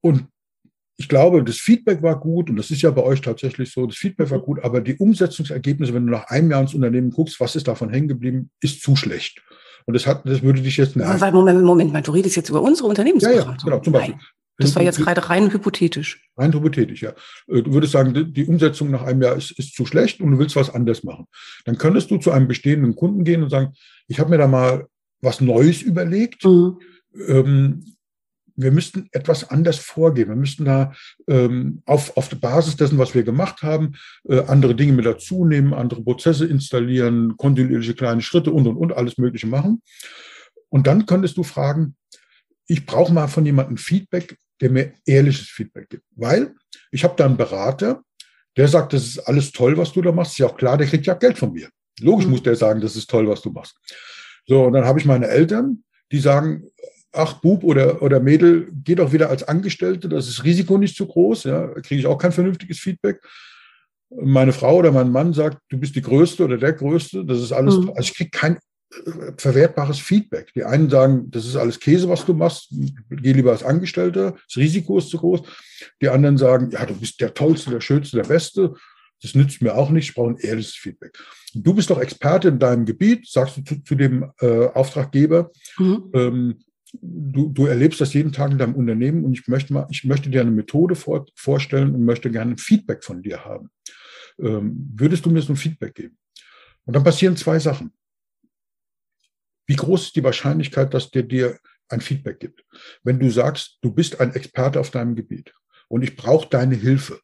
[0.01, 0.27] Und
[0.97, 3.97] ich glaube, das Feedback war gut und das ist ja bei euch tatsächlich so, das
[3.97, 4.45] Feedback war mhm.
[4.45, 7.91] gut, aber die Umsetzungsergebnisse, wenn du nach einem Jahr ins Unternehmen guckst, was ist davon
[7.91, 9.43] hängen geblieben, ist zu schlecht.
[9.87, 11.35] Und das hat, das würde dich jetzt nerven.
[11.35, 13.47] Moment, Moment mal, du redest jetzt über unsere Unternehmensberatung.
[13.47, 14.15] Ja, ja, genau, zum Beispiel.
[14.15, 14.25] Nein.
[14.57, 16.23] Das war jetzt gerade rein hypothetisch.
[16.37, 17.11] Rein hypothetisch, ja.
[17.49, 20.39] Äh, du würdest sagen, die Umsetzung nach einem Jahr ist, ist zu schlecht und du
[20.39, 21.27] willst was anderes machen.
[21.65, 23.73] Dann könntest du zu einem bestehenden Kunden gehen und sagen,
[24.07, 24.87] ich habe mir da mal
[25.21, 26.45] was Neues überlegt.
[26.45, 26.79] Mhm.
[27.27, 27.97] Ähm,
[28.57, 30.29] wir müssten etwas anders vorgehen.
[30.29, 30.93] Wir müssten da
[31.29, 33.93] ähm, auf, auf der Basis dessen, was wir gemacht haben,
[34.29, 38.93] äh, andere Dinge mit dazu nehmen, andere Prozesse installieren, kontinuierliche kleine Schritte und, und, und,
[38.93, 39.83] alles Mögliche machen.
[40.69, 41.97] Und dann könntest du fragen,
[42.67, 46.05] ich brauche mal von jemandem Feedback, der mir ehrliches Feedback gibt.
[46.13, 46.55] Weil
[46.91, 48.03] ich habe da einen Berater,
[48.57, 50.33] der sagt, das ist alles toll, was du da machst.
[50.33, 51.69] Ist ja auch klar, der kriegt ja Geld von mir.
[52.01, 52.33] Logisch mhm.
[52.33, 53.77] muss der sagen, das ist toll, was du machst.
[54.47, 56.65] So, und dann habe ich meine Eltern, die sagen,
[57.15, 61.07] ach, Bub oder, oder Mädel, geh doch wieder als Angestellte, das ist Risiko nicht zu
[61.07, 63.21] groß, ja, kriege ich auch kein vernünftiges Feedback.
[64.11, 67.53] Meine Frau oder mein Mann sagt, du bist die Größte oder der Größte, das ist
[67.53, 67.91] alles, mhm.
[67.91, 70.53] also ich kriege kein äh, verwertbares Feedback.
[70.55, 72.69] Die einen sagen, das ist alles Käse, was du machst,
[73.11, 75.43] geh lieber als Angestellter, das Risiko ist zu groß.
[76.03, 78.75] Die anderen sagen, ja, du bist der Tollste, der Schönste, der Beste.
[79.23, 81.17] Das nützt mir auch nicht, ich brauche ein ehrliches Feedback.
[81.55, 85.51] Du bist doch Experte in deinem Gebiet, sagst du zu, zu dem äh, Auftraggeber.
[85.79, 86.11] Mhm.
[86.13, 86.64] Ähm,
[87.01, 90.31] du, du erlebst das jeden Tag in deinem Unternehmen und ich möchte mal, ich möchte
[90.31, 93.71] dir eine Methode vor, vorstellen und möchte gerne ein Feedback von dir haben.
[94.39, 96.19] Ähm, würdest du mir so ein Feedback geben?
[96.85, 97.93] Und dann passieren zwei Sachen.
[99.67, 102.65] Wie groß ist die Wahrscheinlichkeit, dass der dir ein Feedback gibt?
[103.03, 105.53] Wenn du sagst, du bist ein Experte auf deinem Gebiet
[105.89, 107.21] und ich brauche deine Hilfe,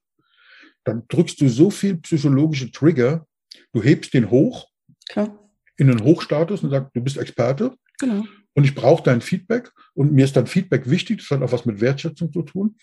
[0.84, 3.26] dann drückst du so viel psychologische Trigger,
[3.72, 4.68] du hebst den hoch
[5.10, 5.50] Klar.
[5.76, 7.74] in einen Hochstatus und sagst, du bist Experte.
[7.98, 11.52] Genau und ich brauche dein Feedback und mir ist dein Feedback wichtig, das hat auch
[11.52, 12.76] was mit Wertschätzung zu tun.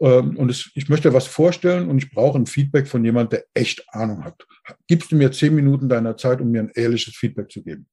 [0.00, 3.44] Ähm, und es, ich möchte was vorstellen und ich brauche ein Feedback von jemand, der
[3.54, 4.46] echt Ahnung hat.
[4.86, 7.86] Gibst du mir zehn Minuten deiner Zeit, um mir ein ehrliches Feedback zu geben?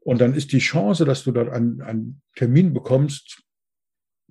[0.00, 3.42] Und dann ist die Chance, dass du dort einen, einen Termin bekommst,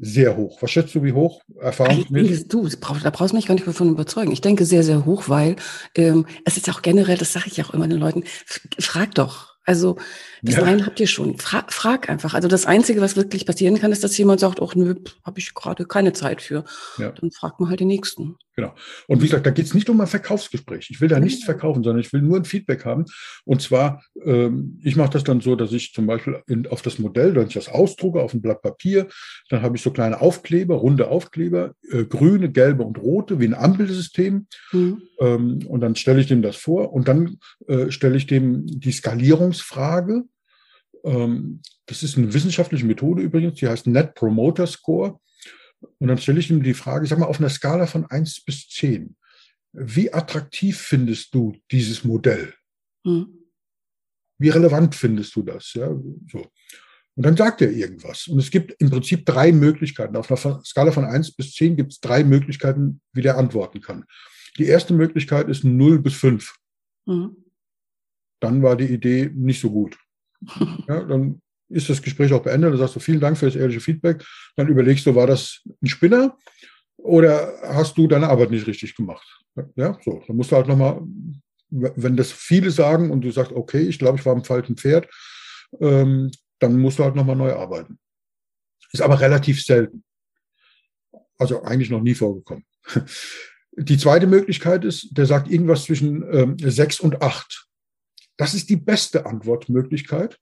[0.01, 0.62] sehr hoch.
[0.62, 1.41] Was schätzt du, wie hoch?
[1.60, 2.47] Erfahrungsmäßig?
[2.47, 4.32] Du, da brauchst du mich gar nicht davon überzeugen.
[4.32, 5.58] Ich denke sehr, sehr hoch, weil
[5.95, 8.23] ähm, es ist auch generell, das sage ich auch immer den Leuten,
[8.79, 9.49] frag doch.
[9.69, 9.97] Also
[10.41, 10.62] das ja.
[10.62, 11.38] Nein habt ihr schon.
[11.38, 12.34] Fra frag einfach.
[12.34, 15.53] Also das Einzige, was wirklich passieren kann, ist, dass jemand sagt, ach nö, habe ich
[15.53, 16.65] gerade keine Zeit für.
[16.97, 17.12] Ja.
[17.12, 18.36] Dann fragt man halt den Nächsten.
[18.60, 18.76] Genau.
[19.08, 20.89] Und wie gesagt, da geht es nicht um ein Verkaufsgespräch.
[20.89, 23.06] Ich will da nichts verkaufen, sondern ich will nur ein Feedback haben.
[23.45, 26.99] Und zwar, ähm, ich mache das dann so, dass ich zum Beispiel in, auf das
[26.99, 29.07] Modell, wenn ich das ausdrucke auf ein Blatt Papier,
[29.49, 33.53] dann habe ich so kleine Aufkleber, runde Aufkleber, äh, grüne, gelbe und rote, wie ein
[33.53, 34.47] Ampelsystem.
[34.74, 35.03] Mhm.
[35.22, 37.38] Ähm, und dann stelle ich dem das vor und dann
[37.68, 40.24] äh, stelle ich dem die Skalierungsfrage.
[41.05, 45.18] Ähm, das ist eine wissenschaftliche Methode übrigens, die heißt Net Promoter Score.
[45.82, 48.43] Und dann stelle ich ihm die Frage, ich sag mal, auf einer Skala von 1
[48.45, 49.15] bis 10,
[49.73, 52.53] wie attraktiv findest du dieses Modell?
[53.05, 53.27] Hm.
[54.39, 55.73] Wie relevant findest du das?
[55.73, 55.89] Ja,
[56.32, 56.45] so.
[57.15, 58.27] Und dann sagt er irgendwas.
[58.27, 60.15] Und es gibt im Prinzip drei Möglichkeiten.
[60.15, 64.05] Auf einer Skala von 1 bis 10 gibt es drei Möglichkeiten, wie der antworten kann.
[64.57, 66.55] Die erste Möglichkeit ist 0 bis 5.
[67.05, 67.36] Mhm.
[68.39, 69.97] Dann war die Idee nicht so gut.
[70.88, 72.72] Ja, dann ist das Gespräch auch beendet.
[72.72, 74.26] Dann sagst du vielen Dank für das ehrliche Feedback.
[74.55, 76.38] Dann überlegst du, war das ein Spinner
[76.97, 79.28] oder hast du deine Arbeit nicht richtig gemacht?
[79.76, 80.24] Ja, so.
[80.28, 81.01] Dann musst du halt nochmal,
[81.70, 85.07] wenn das viele sagen und du sagst, okay, ich glaube, ich war am falschen Pferd,
[85.80, 87.99] ähm, dann musst du halt nochmal neu arbeiten.
[88.91, 90.03] Ist aber relativ selten.
[91.38, 92.65] Also eigentlich noch nie vorgekommen.
[93.78, 97.67] Die zweite Möglichkeit ist, der sagt irgendwas zwischen ähm, sechs und acht.
[98.36, 100.38] Das ist die beste Antwortmöglichkeit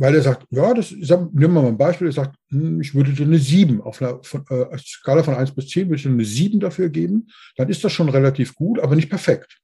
[0.00, 2.94] weil er sagt, ja, das, sag, nehmen wir mal ein Beispiel, er sagt, hm, ich
[2.94, 6.02] würde dir eine 7 auf einer von, äh, Skala von 1 bis 10 würde ich
[6.04, 7.26] dir eine 7 dafür geben,
[7.56, 9.60] dann ist das schon relativ gut, aber nicht perfekt.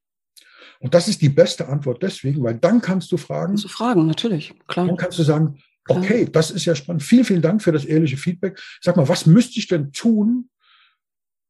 [0.79, 3.53] Und das ist die beste Antwort deswegen, weil dann kannst du fragen.
[3.53, 4.87] Kannst du fragen, natürlich, klar.
[4.87, 5.57] Dann kannst du sagen,
[5.89, 6.33] okay, klar.
[6.33, 7.03] das ist ja spannend.
[7.03, 8.61] Vielen, vielen Dank für das ehrliche Feedback.
[8.83, 10.51] Sag mal, was müsste ich denn tun,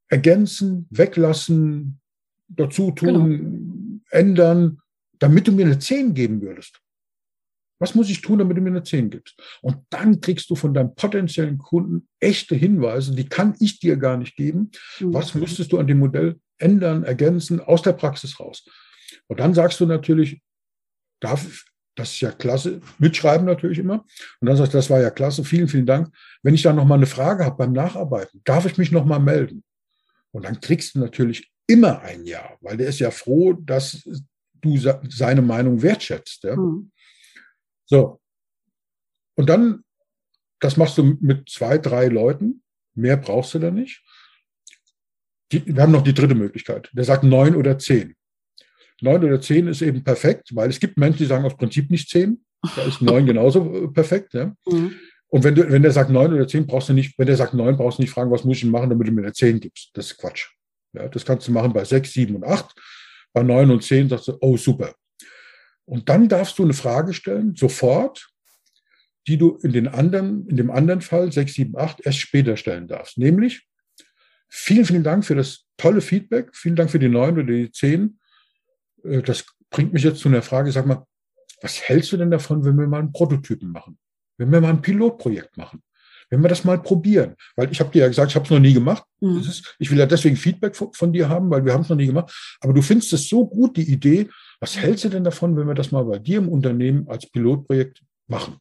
[0.08, 1.98] ergänzen, weglassen,
[2.46, 4.00] dazu tun, genau.
[4.10, 4.78] ändern,
[5.18, 6.80] damit du mir eine 10 geben würdest?
[7.78, 9.40] Was muss ich tun, damit du mir eine 10 gibst?
[9.60, 14.16] Und dann kriegst du von deinem potenziellen Kunden echte Hinweise, die kann ich dir gar
[14.16, 14.70] nicht geben.
[15.00, 15.14] Mhm.
[15.14, 18.64] Was müsstest du an dem Modell ändern, ergänzen, aus der Praxis raus?
[19.26, 20.40] Und dann sagst du natürlich,
[21.20, 21.64] darf,
[21.94, 24.04] das ist ja klasse, mitschreiben natürlich immer.
[24.40, 26.14] Und dann sagst du, das war ja klasse, vielen, vielen Dank.
[26.42, 29.64] Wenn ich da nochmal eine Frage habe beim Nacharbeiten, darf ich mich nochmal melden?
[30.30, 34.06] Und dann kriegst du natürlich immer ein Ja, weil der ist ja froh, dass
[34.60, 36.44] du seine Meinung wertschätzt.
[36.44, 36.56] Ja?
[36.56, 36.90] Mhm.
[37.86, 38.20] So.
[39.36, 39.84] Und dann,
[40.60, 42.62] das machst du mit zwei, drei Leuten.
[42.94, 44.02] Mehr brauchst du da nicht.
[45.52, 46.90] Die, wir haben noch die dritte Möglichkeit.
[46.92, 48.16] Der sagt neun oder zehn.
[49.00, 52.08] Neun oder zehn ist eben perfekt, weil es gibt Menschen, die sagen aus Prinzip nicht
[52.08, 52.44] zehn.
[52.74, 54.34] Da ist neun genauso äh, perfekt.
[54.34, 54.54] Ja?
[54.66, 54.94] Mhm.
[55.28, 57.54] Und wenn, du, wenn der sagt neun oder zehn, brauchst du nicht, wenn der sagt
[57.54, 59.90] neun, brauchst du nicht fragen, was muss ich machen, damit du mir eine zehn gibst.
[59.92, 60.48] Das ist Quatsch.
[60.92, 62.74] Ja, das kannst du machen bei sechs, sieben und acht.
[63.32, 64.94] Bei neun und zehn sagst du, oh super,
[65.86, 68.28] und dann darfst du eine Frage stellen, sofort,
[69.26, 72.88] die du in, den anderen, in dem anderen Fall 6, 7, 8 erst später stellen
[72.88, 73.18] darfst.
[73.18, 73.66] Nämlich,
[74.48, 78.18] vielen, vielen Dank für das tolle Feedback, vielen Dank für die 9 oder die 10.
[79.04, 81.06] Äh, das bringt mich jetzt zu einer Frage, sag mal,
[81.62, 83.98] was hältst du denn davon, wenn wir mal einen Prototypen machen?
[84.36, 85.82] Wenn wir mal ein Pilotprojekt machen?
[86.28, 87.36] Wenn wir das mal probieren?
[87.54, 89.04] Weil ich habe dir ja gesagt, ich habe es noch nie gemacht.
[89.20, 89.38] Mhm.
[89.38, 91.96] Ist, ich will ja deswegen Feedback von, von dir haben, weil wir haben es noch
[91.96, 92.32] nie gemacht.
[92.60, 94.28] Aber du findest es so gut, die Idee,
[94.60, 98.02] was hältst du denn davon, wenn wir das mal bei dir im Unternehmen als Pilotprojekt
[98.26, 98.56] machen?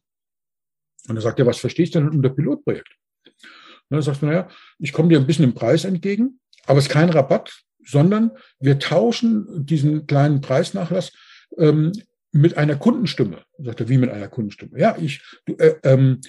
[1.08, 2.96] Und dann sagt er, was verstehst du denn unter Pilotprojekt?
[3.24, 4.48] Und dann sagst du, naja,
[4.78, 8.78] ich komme dir ein bisschen im Preis entgegen, aber es ist kein Rabatt, sondern wir
[8.78, 11.12] tauschen diesen kleinen Preisnachlass
[11.56, 11.92] ähm,
[12.32, 13.42] mit einer Kundenstimme.
[13.58, 14.78] Sagt er, wie mit einer Kundenstimme?
[14.78, 16.20] Ja, ich, du, äh, ähm,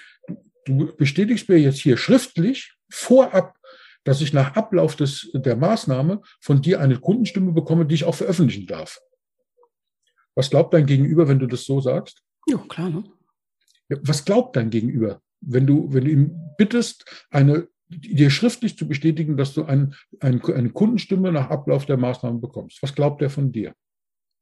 [0.67, 3.57] du bestätigst mir jetzt hier schriftlich vorab,
[4.03, 8.15] dass ich nach Ablauf des, der Maßnahme von dir eine Kundenstimme bekomme, die ich auch
[8.15, 8.99] veröffentlichen darf.
[10.35, 12.21] Was glaubt dein Gegenüber, wenn du das so sagst?
[12.47, 12.89] Ja, klar.
[12.89, 13.03] Ne?
[13.89, 19.35] Was glaubt dein Gegenüber, wenn du, wenn du ihm bittest, eine, dir schriftlich zu bestätigen,
[19.35, 22.81] dass du ein, ein, eine Kundenstimme nach Ablauf der Maßnahmen bekommst?
[22.83, 23.73] Was glaubt er von dir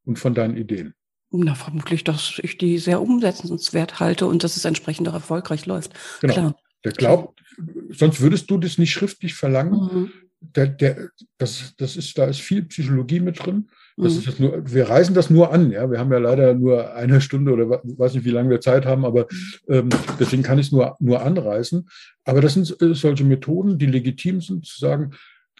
[0.05, 0.93] und von deinen Ideen?
[1.37, 5.93] Na, vermutlich, dass ich die sehr umsetzenswert halte und dass es entsprechend auch erfolgreich läuft.
[6.21, 6.33] Genau.
[6.33, 6.55] Klar.
[6.83, 7.41] Der glaubt,
[7.89, 9.73] sonst würdest du das nicht schriftlich verlangen.
[9.73, 10.11] Mhm.
[10.39, 11.09] Der, der,
[11.39, 13.67] das, das ist, da ist viel Psychologie mit drin.
[13.97, 14.19] Das mhm.
[14.19, 15.89] ist jetzt nur, wir reisen das nur an, ja.
[15.89, 19.05] Wir haben ja leider nur eine Stunde oder weiß nicht, wie lange wir Zeit haben,
[19.05, 19.25] aber
[19.69, 21.87] ähm, deswegen kann ich es nur, nur anreißen.
[22.25, 25.11] Aber das sind äh, solche Methoden, die legitim sind, zu sagen,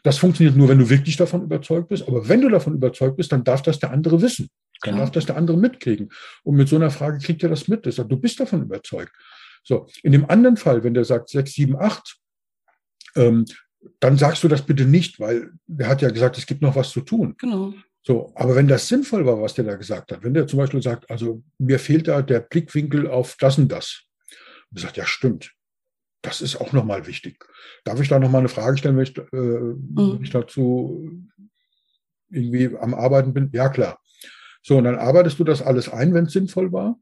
[0.03, 2.07] das funktioniert nur, wenn du wirklich davon überzeugt bist.
[2.07, 4.49] Aber wenn du davon überzeugt bist, dann darf das der andere wissen.
[4.85, 6.09] Dann darf das der andere mitkriegen.
[6.43, 7.85] Und mit so einer Frage kriegt er das mit.
[7.85, 9.11] Er sagt, du bist davon überzeugt.
[9.63, 12.17] So, in dem anderen Fall, wenn der sagt 6, 7, 8,
[13.15, 13.45] ähm,
[13.99, 16.91] dann sagst du das bitte nicht, weil er hat ja gesagt, es gibt noch was
[16.91, 17.35] zu tun.
[17.37, 17.73] Genau.
[18.03, 20.81] So, aber wenn das sinnvoll war, was der da gesagt hat, wenn der zum Beispiel
[20.81, 24.03] sagt, also mir fehlt da der Blickwinkel auf das und das,
[24.69, 25.51] und sagt, ja, stimmt,
[26.21, 27.43] das ist auch nochmal wichtig.
[27.83, 29.95] Darf ich da nochmal eine Frage stellen, wenn ich, äh, Mhm.
[29.95, 31.09] wenn ich dazu
[32.29, 33.49] irgendwie am Arbeiten bin?
[33.53, 33.99] Ja, klar.
[34.67, 36.97] So, und dann arbeitest du das alles ein, wenn es sinnvoll war.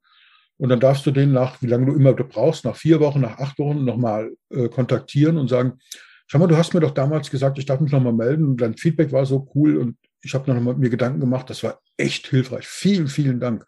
[0.58, 3.38] Und dann darfst du den nach, wie lange du immer brauchst, nach vier Wochen, nach
[3.40, 5.80] acht Wochen nochmal äh, kontaktieren und sagen,
[6.28, 8.76] schau mal, du hast mir doch damals gesagt, ich darf mich nochmal melden und dein
[8.76, 12.28] Feedback war so cool und ich habe noch mal mir Gedanken gemacht, das war echt
[12.28, 12.68] hilfreich.
[12.68, 13.66] Vielen, vielen Dank.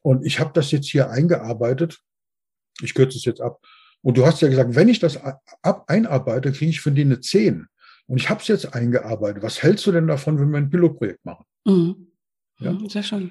[0.00, 1.98] Und ich habe das jetzt hier eingearbeitet.
[2.82, 3.60] Ich kürze es jetzt ab.
[4.00, 7.20] Und du hast ja gesagt, wenn ich das ab einarbeite, kriege ich von denen eine
[7.20, 7.66] 10.
[8.06, 9.42] Und ich habe es jetzt eingearbeitet.
[9.42, 11.44] Was hältst du denn davon, wenn wir ein Pilotprojekt machen?
[11.64, 12.07] Mhm.
[12.60, 12.72] Ja.
[12.72, 13.30] Mhm, Sehr schön.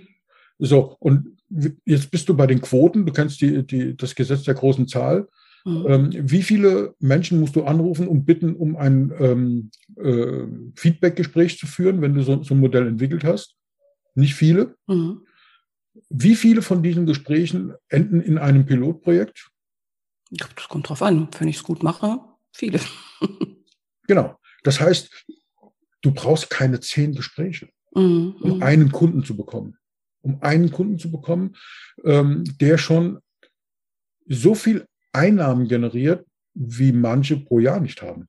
[0.59, 1.37] So, und
[1.85, 5.27] jetzt bist du bei den Quoten, du kennst die, die, das Gesetz der großen Zahl.
[5.65, 5.85] Mhm.
[5.87, 11.67] Ähm, wie viele Menschen musst du anrufen und bitten, um ein ähm, äh, Feedback-Gespräch zu
[11.67, 13.55] führen, wenn du so, so ein Modell entwickelt hast?
[14.15, 14.75] Nicht viele.
[14.87, 15.25] Mhm.
[16.09, 19.49] Wie viele von diesen Gesprächen enden in einem Pilotprojekt?
[20.31, 21.27] Ja, Das kommt drauf an.
[21.37, 22.19] Wenn ich es gut mache,
[22.51, 22.79] viele.
[24.07, 24.39] Genau.
[24.63, 25.27] Das heißt,
[26.01, 27.67] du brauchst keine zehn Gespräche,
[27.97, 28.35] Mhm.
[28.39, 28.63] um Mhm.
[28.63, 29.77] einen Kunden zu bekommen.
[30.21, 31.55] Um einen Kunden zu bekommen,
[32.03, 33.19] ähm, der schon
[34.27, 38.27] so viel Einnahmen generiert, wie manche pro Jahr nicht haben.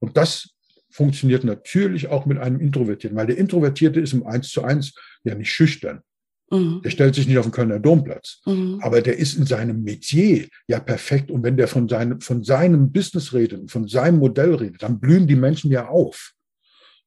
[0.00, 0.50] Und das
[0.90, 4.94] funktioniert natürlich auch mit einem Introvertierten, weil der Introvertierte ist im Eins zu eins
[5.24, 6.02] ja nicht schüchtern.
[6.50, 6.82] Mhm.
[6.84, 8.40] Der stellt sich nicht auf den Kölner Domplatz.
[8.44, 8.80] Mhm.
[8.82, 11.30] Aber der ist in seinem Metier ja perfekt.
[11.30, 15.26] Und wenn der von seinem, von seinem Business redet, von seinem Modell redet, dann blühen
[15.26, 16.32] die Menschen ja auf.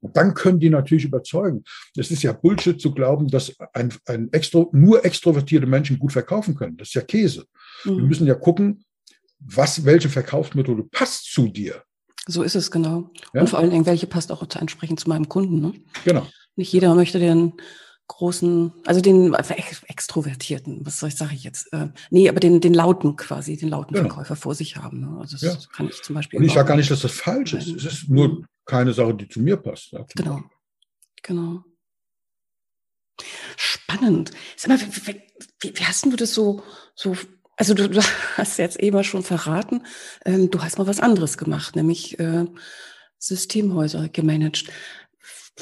[0.01, 1.63] Und dann können die natürlich überzeugen.
[1.95, 6.55] Es ist ja Bullshit zu glauben, dass ein, ein extro, nur extrovertierte Menschen gut verkaufen
[6.55, 6.77] können.
[6.77, 7.45] Das ist ja Käse.
[7.83, 8.07] Wir Mhm.
[8.07, 8.83] müssen ja gucken,
[9.39, 11.83] was, welche Verkaufsmethode passt zu dir.
[12.27, 13.11] So ist es genau.
[13.33, 13.41] Ja?
[13.41, 15.59] Und vor allen Dingen, welche passt auch entsprechend zu meinem Kunden.
[15.59, 15.73] Ne?
[16.03, 16.25] Genau.
[16.55, 17.53] Nicht jeder möchte den
[18.07, 21.71] großen, also den ex- Extrovertierten, was soll ich, sage ich jetzt?
[21.73, 24.07] Äh, nee, aber den, den lauten quasi, den lauten Genau.
[24.09, 25.01] Verkäufer vor sich haben.
[25.01, 25.17] Ne?
[25.19, 25.69] Also das Ja.
[25.75, 26.39] kann ich zum Beispiel.
[26.39, 27.67] Und ich sage gar nicht, dass das falsch ist.
[27.67, 28.43] Es ist nur.
[28.65, 29.95] Keine Sache, die zu mir passt.
[30.15, 30.41] Genau.
[31.23, 31.63] Genau.
[33.57, 34.31] Spannend.
[34.55, 35.21] Sag mal, wie,
[35.61, 36.63] wie, wie, hast du das so,
[36.95, 37.15] so,
[37.57, 38.01] also du, du
[38.37, 39.83] hast jetzt eben schon verraten,
[40.25, 42.45] ähm, du hast mal was anderes gemacht, nämlich äh,
[43.17, 44.65] Systemhäuser gemanagt.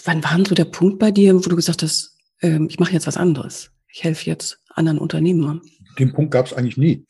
[0.04, 2.94] Wann war denn so der Punkt bei dir, wo du gesagt hast, ähm, ich mache
[2.94, 3.72] jetzt was anderes?
[3.88, 5.62] Ich helfe jetzt anderen Unternehmern.
[6.00, 7.06] Den Punkt gab es eigentlich nie,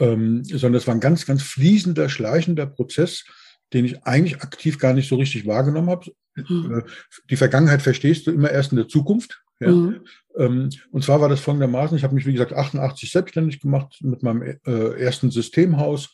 [0.00, 3.24] ähm, sondern es war ein ganz, ganz fließender, schleichender Prozess,
[3.72, 6.12] den ich eigentlich aktiv gar nicht so richtig wahrgenommen habe.
[6.36, 6.78] Mhm.
[6.78, 6.90] Äh,
[7.30, 9.42] Die Vergangenheit verstehst du immer erst in der Zukunft.
[9.60, 9.70] Ja?
[9.70, 10.00] Mhm.
[10.36, 14.22] Ähm, Und zwar war das folgendermaßen, ich habe mich, wie gesagt, 88 selbstständig gemacht mit
[14.22, 16.12] meinem äh, ersten Systemhaus.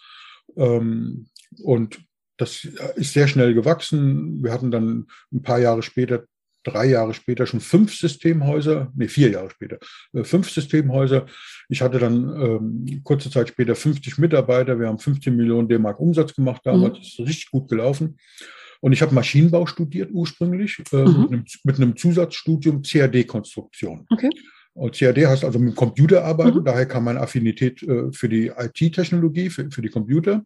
[0.57, 1.27] Ähm,
[1.63, 2.01] Und
[2.37, 2.65] das
[2.97, 4.43] ist sehr schnell gewachsen.
[4.43, 6.25] Wir hatten dann ein paar Jahre später,
[6.65, 9.79] drei Jahre später schon fünf Systemhäuser, nee, vier Jahre später,
[10.13, 11.27] äh, fünf Systemhäuser.
[11.69, 12.25] Ich hatte dann
[12.87, 14.79] ähm, kurze Zeit später 50 Mitarbeiter.
[14.79, 16.95] Wir haben 15 Millionen D-Mark Umsatz gemacht damals.
[16.95, 16.99] Mhm.
[17.03, 18.17] Das ist richtig gut gelaufen.
[18.81, 21.21] Und ich habe Maschinenbau studiert ursprünglich äh, Mhm.
[21.21, 24.07] mit, einem, mit einem Zusatzstudium CAD-Konstruktion.
[24.11, 24.31] Okay.
[24.73, 26.65] Und CAD heißt also mit dem Computer arbeiten, Mhm.
[26.65, 30.45] daher kam meine Affinität äh, für die IT-Technologie, für, für die Computer.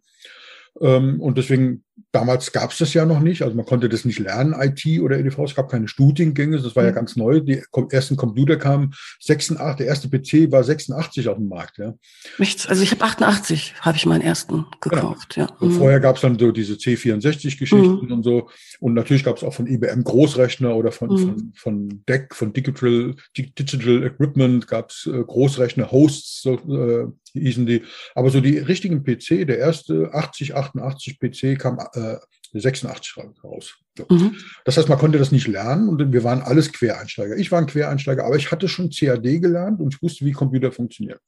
[0.81, 4.19] Ähm, und deswegen, damals gab es das ja noch nicht, also man konnte das nicht
[4.19, 6.95] lernen, IT oder EDV, es gab keine Studiengänge, das war ja Mhm.
[6.95, 7.41] ganz neu.
[7.41, 11.79] Die ersten Computer kamen 86, der erste PC war 86 auf dem Markt.
[11.79, 11.95] Ja.
[12.39, 12.67] Nichts.
[12.67, 15.37] Also ich habe 88, habe ich meinen ersten gekauft.
[15.37, 15.47] Ja.
[15.61, 15.79] Und Mhm.
[15.79, 18.49] vorher gab es dann so diese C64-Geschichten und so.
[18.81, 21.19] Und natürlich gab es auch von IBM Großrechner oder von, Mhm.
[21.19, 27.07] von, von DEC, von Digital, Di- Digital Equipment gab es äh, Großrechner, Hosts, so äh,
[27.39, 27.83] hießen die.
[28.15, 32.19] Aber so die richtigen PC, der erste 80, 88 PC kam äh,
[32.59, 33.75] 86 raus.
[33.99, 34.07] So.
[34.09, 34.37] Mhm.
[34.65, 37.37] Das heißt, man konnte das nicht lernen und wir waren alles Quereinsteiger.
[37.37, 40.73] Ich war ein Quereinsteiger, aber ich hatte schon CAD gelernt und ich wusste, wie Computer
[40.73, 41.19] funktionieren.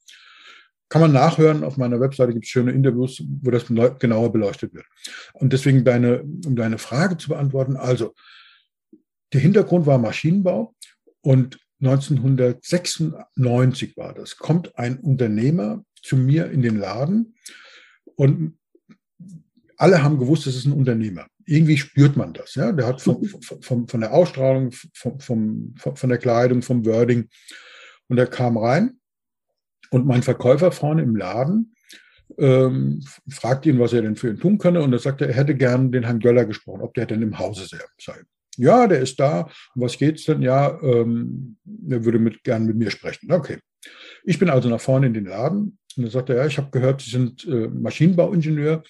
[0.89, 4.85] Kann man nachhören, auf meiner Webseite gibt es schöne Interviews, wo das genauer beleuchtet wird.
[5.33, 8.13] Und deswegen deine, um deine Frage zu beantworten, also
[9.33, 10.73] der Hintergrund war Maschinenbau
[11.21, 17.35] und 1996 war das, kommt ein Unternehmer zu mir in den Laden
[18.15, 18.57] und
[19.77, 21.27] alle haben gewusst, das ist ein Unternehmer.
[21.45, 22.55] Irgendwie spürt man das.
[22.55, 22.71] Ja?
[22.71, 23.23] Der hat von,
[23.61, 27.29] von, von der Ausstrahlung, von, vom, von der Kleidung, vom Wording.
[28.07, 28.99] Und er kam rein
[29.91, 31.73] und mein Verkäufer vorne im Laden
[32.37, 34.81] ähm, fragt ihn, was er denn für ihn tun könne.
[34.81, 37.65] Und er sagte, er hätte gern den Herrn Göller gesprochen, ob der denn im Hause
[37.65, 38.13] sei.
[38.57, 39.49] Ja, der ist da.
[39.75, 40.41] Um was geht's denn?
[40.41, 41.57] Ja, ähm,
[41.89, 43.31] er würde mit, gern mit mir sprechen.
[43.31, 43.59] Okay.
[44.23, 47.01] Ich bin also nach vorne in den Laden und er sagte, ja, ich habe gehört,
[47.01, 48.83] Sie sind äh, Maschinenbauingenieur.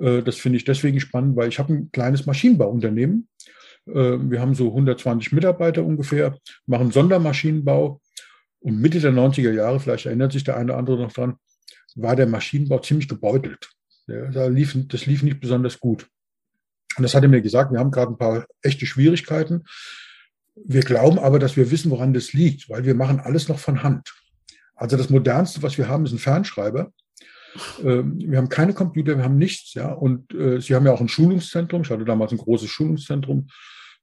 [0.00, 3.28] Äh, das finde ich deswegen spannend, weil ich habe ein kleines Maschinenbauunternehmen.
[3.86, 8.00] Äh, wir haben so 120 Mitarbeiter ungefähr, machen Sondermaschinenbau.
[8.60, 11.34] Und Mitte der 90er Jahre, vielleicht erinnert sich der eine oder andere noch dran,
[11.96, 13.68] war der Maschinenbau ziemlich gebeutelt.
[14.06, 16.06] Ja, da lief, das lief nicht besonders gut.
[16.96, 19.64] Und das hat er mir gesagt, wir haben gerade ein paar echte Schwierigkeiten.
[20.54, 23.82] Wir glauben aber, dass wir wissen, woran das liegt, weil wir machen alles noch von
[23.82, 24.14] Hand.
[24.74, 26.92] Also das Modernste, was wir haben, ist ein Fernschreiber.
[27.84, 29.74] Ähm, wir haben keine Computer, wir haben nichts.
[29.74, 29.92] Ja?
[29.92, 31.82] Und äh, Sie haben ja auch ein Schulungszentrum.
[31.82, 33.48] Ich hatte damals ein großes Schulungszentrum.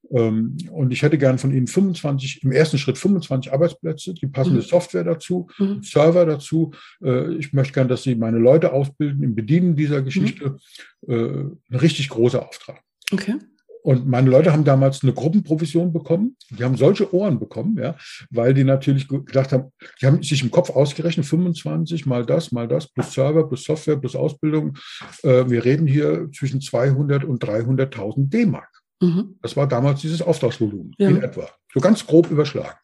[0.10, 4.62] Ähm, und ich hätte gern von Ihnen 25, im ersten Schritt 25 Arbeitsplätze, die passende
[4.62, 4.66] mhm.
[4.66, 5.84] Software dazu, mhm.
[5.84, 6.72] Server dazu.
[7.04, 10.58] Äh, ich möchte gern, dass Sie meine Leute ausbilden im Bedienen dieser Geschichte.
[11.06, 11.14] Mhm.
[11.14, 12.82] Äh, ein richtig großer Auftrag.
[13.12, 13.36] Okay.
[13.84, 16.36] Und meine Leute haben damals eine Gruppenprovision bekommen.
[16.50, 17.96] Die haben solche Ohren bekommen, ja,
[18.30, 19.72] weil die natürlich gedacht haben,
[20.02, 23.98] die haben sich im Kopf ausgerechnet, 25 mal das, mal das, plus Server, plus Software,
[23.98, 24.78] plus Ausbildung.
[25.24, 28.70] Äh, wir reden hier zwischen 200 und 300.000 D-Mark.
[29.02, 29.36] Mhm.
[29.42, 31.10] Das war damals dieses Auftragsvolumen ja.
[31.10, 31.50] in etwa.
[31.74, 32.78] So ganz grob überschlagen.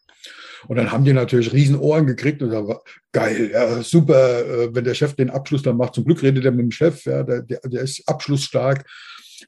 [0.66, 2.82] Und dann haben die natürlich riesen Ohren gekriegt und da war
[3.12, 5.94] geil, ja, super, äh, wenn der Chef den Abschluss dann macht.
[5.94, 8.84] Zum Glück redet er mit dem Chef, ja, der, der, der ist abschlussstark.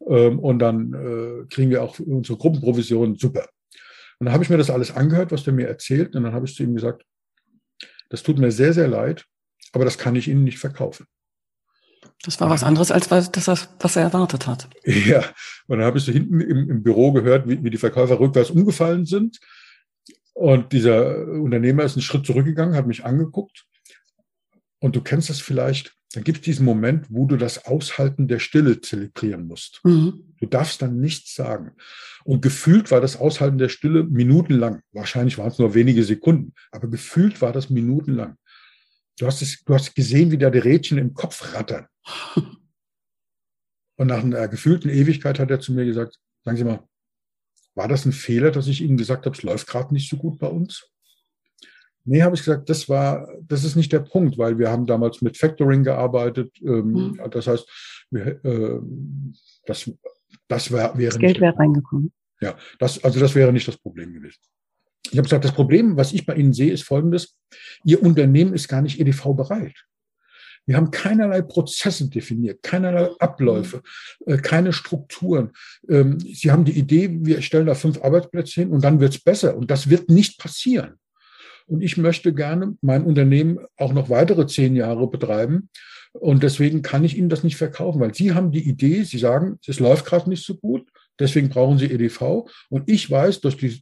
[0.08, 3.48] Ähm, und dann äh, kriegen wir auch unsere Gruppenprovision, super.
[4.18, 6.14] Und dann habe ich mir das alles angehört, was der mir erzählt.
[6.14, 7.04] Und dann habe ich zu ihm gesagt,
[8.10, 9.24] das tut mir sehr, sehr leid,
[9.72, 11.06] aber das kann ich Ihnen nicht verkaufen.
[12.22, 14.68] Das war was anderes, als das, was er erwartet hat.
[14.84, 15.24] Ja,
[15.68, 18.50] und dann habe ich so hinten im, im Büro gehört, wie, wie, die Verkäufer rückwärts
[18.50, 19.38] umgefallen sind.
[20.34, 23.66] Und dieser Unternehmer ist einen Schritt zurückgegangen, hat mich angeguckt.
[24.80, 28.40] Und du kennst das vielleicht, dann gibt es diesen Moment, wo du das Aushalten der
[28.40, 29.80] Stille zelebrieren musst.
[29.84, 30.34] Mhm.
[30.40, 31.72] Du darfst dann nichts sagen.
[32.24, 34.82] Und gefühlt war das Aushalten der Stille minutenlang.
[34.92, 38.36] Wahrscheinlich waren es nur wenige Sekunden, aber gefühlt war das minutenlang.
[39.18, 41.86] Du hast, es, du hast gesehen, wie da die Rädchen im Kopf rattern.
[43.96, 46.88] Und nach einer gefühlten Ewigkeit hat er zu mir gesagt, sagen Sie mal,
[47.74, 50.38] war das ein Fehler, dass ich Ihnen gesagt habe, es läuft gerade nicht so gut
[50.38, 50.90] bei uns?
[52.10, 55.22] Nee, habe ich gesagt, das war, das ist nicht der Punkt, weil wir haben damals
[55.22, 56.50] mit Factoring gearbeitet.
[56.60, 57.20] Ähm, mhm.
[57.30, 57.68] Das heißt,
[58.10, 58.80] wir, äh,
[59.64, 59.88] das,
[60.48, 61.12] das wär, wäre.
[61.12, 62.10] Das Geld wäre reingekommen.
[62.40, 64.40] Ja, das, also das wäre nicht das Problem gewesen.
[65.04, 67.36] Ich habe gesagt, das Problem, was ich bei Ihnen sehe, ist folgendes.
[67.84, 69.76] Ihr Unternehmen ist gar nicht EDV bereit.
[70.66, 73.82] Wir haben keinerlei Prozesse definiert, keinerlei Abläufe,
[74.26, 75.52] äh, keine Strukturen.
[75.88, 79.22] Ähm, Sie haben die Idee, wir stellen da fünf Arbeitsplätze hin und dann wird es
[79.22, 79.56] besser.
[79.56, 80.99] Und das wird nicht passieren.
[81.70, 85.68] Und ich möchte gerne mein Unternehmen auch noch weitere zehn Jahre betreiben.
[86.12, 89.60] Und deswegen kann ich Ihnen das nicht verkaufen, weil Sie haben die Idee, Sie sagen,
[89.64, 90.88] es läuft gerade nicht so gut,
[91.20, 92.48] deswegen brauchen Sie EDV.
[92.70, 93.80] Und ich weiß, durch die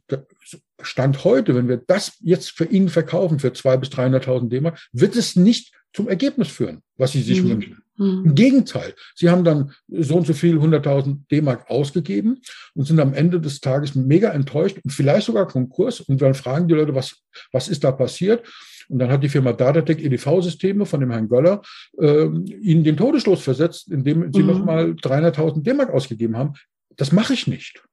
[0.83, 5.15] Stand heute, wenn wir das jetzt für Ihnen verkaufen für 200.000 bis 300.000 D-Mark, wird
[5.15, 7.49] es nicht zum Ergebnis führen, was Sie sich mhm.
[7.49, 7.83] wünschen.
[7.99, 8.23] Mhm.
[8.27, 12.41] Im Gegenteil, Sie haben dann so und so viel 100.000 D-Mark ausgegeben
[12.73, 15.99] und sind am Ende des Tages mega enttäuscht und vielleicht sogar Konkurs.
[15.99, 17.17] Und dann fragen die Leute, was,
[17.51, 18.47] was ist da passiert?
[18.87, 21.61] Und dann hat die Firma Datatec EDV-Systeme von dem Herrn Göller
[21.99, 24.47] äh, ihnen den Todesstoß versetzt, indem sie mhm.
[24.47, 26.53] nochmal 300.000 D-Mark ausgegeben haben.
[26.95, 27.83] Das mache ich nicht.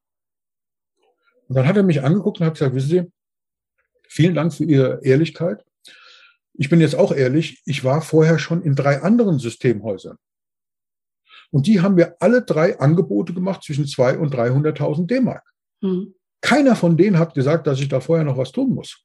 [1.49, 3.03] Und dann hat er mich angeguckt und hat gesagt, wissen Sie,
[4.09, 5.66] vielen Dank für Ihre Ehrlichkeit
[6.59, 10.17] ich bin jetzt auch ehrlich, ich war vorher schon in drei anderen Systemhäusern.
[11.51, 15.45] Und die haben mir alle drei Angebote gemacht zwischen 200 und 300.000 D-Mark.
[15.81, 16.15] Mhm.
[16.41, 19.05] Keiner von denen hat gesagt, dass ich da vorher noch was tun muss.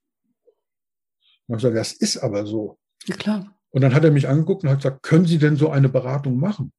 [1.48, 2.80] Und ich gesagt, das ist aber so.
[3.06, 3.58] Ja, klar.
[3.70, 6.40] Und dann hat er mich angeguckt und hat gesagt, können Sie denn so eine Beratung
[6.40, 6.74] machen?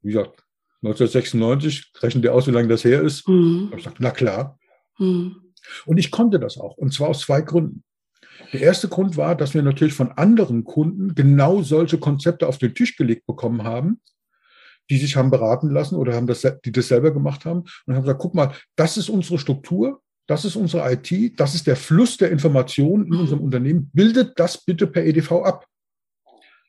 [0.00, 0.44] Wie gesagt,
[0.82, 3.28] 1996, rechnen wir aus, wie lange das her ist.
[3.28, 3.68] Mhm.
[3.70, 4.58] Ich gesagt, na klar.
[4.98, 5.52] Mhm.
[5.86, 6.76] Und ich konnte das auch.
[6.76, 7.84] Und zwar aus zwei Gründen.
[8.52, 12.74] Der erste Grund war, dass wir natürlich von anderen Kunden genau solche Konzepte auf den
[12.74, 14.00] Tisch gelegt bekommen haben,
[14.90, 18.02] die sich haben beraten lassen oder haben das, die das selber gemacht haben und haben
[18.02, 22.16] gesagt, guck mal, das ist unsere Struktur, das ist unsere IT, das ist der Fluss
[22.16, 23.90] der Informationen in unserem Unternehmen.
[23.92, 25.66] Bildet das bitte per EDV ab.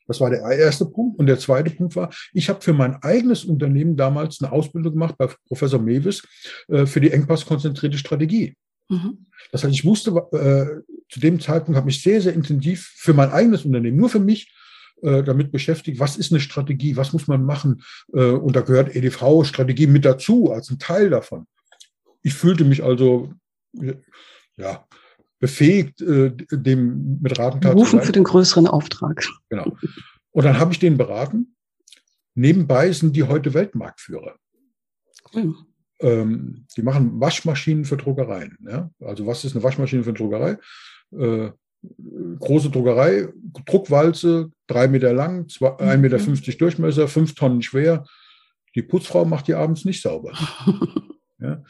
[0.06, 1.18] Das war der erste Punkt.
[1.18, 5.16] Und der zweite Punkt war, ich habe für mein eigenes Unternehmen damals eine Ausbildung gemacht
[5.16, 6.22] bei Professor Mewis
[6.68, 8.54] äh, für die engpasskonzentrierte Strategie.
[8.88, 9.26] Mhm.
[9.52, 13.30] Das heißt, ich wusste äh, zu dem Zeitpunkt, habe mich sehr, sehr intensiv für mein
[13.30, 14.54] eigenes Unternehmen, nur für mich,
[15.02, 17.82] äh, damit beschäftigt, was ist eine Strategie, was muss man machen.
[18.12, 21.46] Äh, und da gehört EDV-Strategie mit dazu, als ein Teil davon.
[22.22, 23.32] Ich fühlte mich also
[24.56, 24.86] ja,
[25.40, 29.26] befähigt, äh, dem mit Ratentat Rufen für den größeren Auftrag.
[29.48, 29.76] Genau.
[30.30, 31.56] Und dann habe ich den beraten.
[32.34, 34.36] Nebenbei sind die heute Weltmarktführer.
[35.34, 35.54] Cool
[36.00, 38.58] ähm, die machen Waschmaschinen für Druckereien.
[38.68, 38.90] Ja?
[39.00, 40.58] Also was ist eine Waschmaschine für eine Druckerei?
[41.12, 41.50] Äh,
[42.38, 43.28] große Druckerei,
[43.66, 46.58] Druckwalze, drei Meter lang, zwei, 1,50 Meter mhm.
[46.58, 48.04] Durchmesser, fünf Tonnen schwer.
[48.74, 50.32] Die Putzfrau macht die abends nicht sauber.
[51.38, 51.62] ja?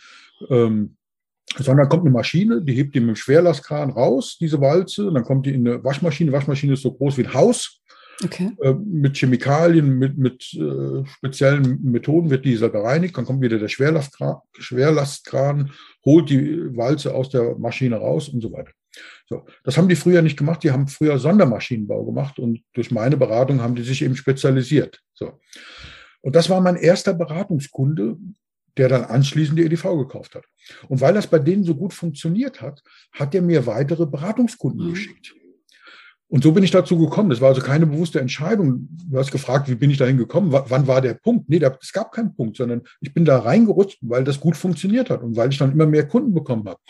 [0.49, 0.97] ähm,
[1.57, 5.25] sondern kommt eine Maschine, die hebt die mit dem Schwerlastkran raus, diese Walze, und dann
[5.25, 6.33] kommt die in eine Waschmaschine.
[6.33, 7.81] Waschmaschine ist so groß wie ein Haus
[8.23, 8.53] Okay.
[8.61, 13.17] Äh, mit Chemikalien, mit, mit äh, speziellen Methoden wird dieser gereinigt.
[13.17, 15.73] Dann kommt wieder der Schwerlastkran, Schwerlastkran,
[16.05, 18.71] holt die Walze aus der Maschine raus und so weiter.
[19.29, 20.63] So, das haben die früher nicht gemacht.
[20.63, 25.01] Die haben früher Sondermaschinenbau gemacht und durch meine Beratung haben die sich eben spezialisiert.
[25.15, 25.41] So.
[26.21, 28.17] Und das war mein erster Beratungskunde,
[28.77, 30.45] der dann anschließend die EDV gekauft hat.
[30.89, 34.91] Und weil das bei denen so gut funktioniert hat, hat er mir weitere Beratungskunden mhm.
[34.91, 35.35] geschickt.
[36.29, 37.31] Und so bin ich dazu gekommen.
[37.31, 38.89] Das war also keine bewusste Entscheidung.
[39.09, 40.53] Du hast gefragt, wie bin ich dahin gekommen?
[40.53, 41.49] W wann war der Punkt?
[41.49, 45.11] Nee, da, es gab keinen Punkt, sondern ich bin da reingerutscht, weil das gut funktioniert
[45.11, 46.81] hat und weil ich dann immer mehr Kunden bekommen habe.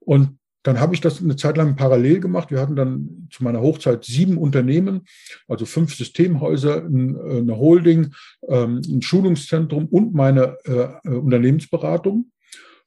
[0.00, 2.50] Und dann habe ich das eine Zeit lang parallel gemacht.
[2.50, 5.06] Wir hatten dann zu meiner Hochzeit sieben Unternehmen,
[5.46, 8.12] also fünf Systemhäuser, eine Holding,
[8.48, 12.30] ähm, ein Schulungszentrum und meine äh, Unternehmensberatung.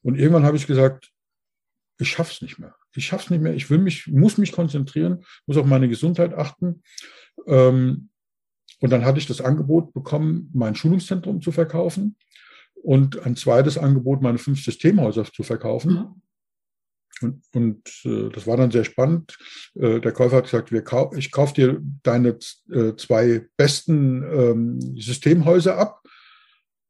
[0.04, 1.12] Und irgendwann habe ich gesagt,
[2.02, 2.76] ich schaffe es nicht mehr.
[2.96, 3.54] Ich schaffe es nicht mehr.
[3.54, 6.82] Ich will mich, muss mich konzentrieren, muss auf meine Gesundheit achten.
[7.48, 8.10] Ähm,
[8.80, 12.18] und dann hatte ich das Angebot bekommen, mein Schulungszentrum zu verkaufen
[12.74, 15.94] und ein zweites Angebot, meine fünf Systemhäuser zu verkaufen.
[15.94, 16.22] Mhm.
[17.22, 19.38] Und, und äh, das war dann sehr spannend.
[19.76, 22.40] Äh, der Käufer hat gesagt, wir kau ich kaufe dir deine
[22.72, 26.02] äh, zwei besten ähm, Systemhäuser ab.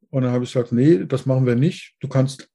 [0.10, 1.96] Und dann habe ich gesagt, nee, das machen wir nicht.
[2.00, 2.50] Du kannst,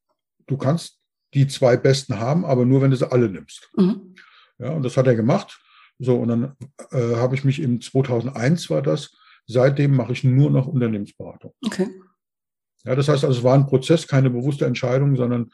[0.47, 0.99] du kannst
[1.37, 3.71] die zwei besten haben, aber nur, wenn du sie alle nimmst.
[3.77, 4.15] Mhm.
[4.59, 5.61] Ja, und das hat er gemacht.
[5.99, 6.57] So, und dann
[6.91, 9.15] äh, habe ich mich im 2001 war das.
[9.47, 11.53] Seitdem mache ich nur noch Unternehmensberatung.
[11.65, 11.89] Okay.
[12.85, 15.51] Ja, das heißt also, es war ein Prozess, keine bewusste Entscheidung, sondern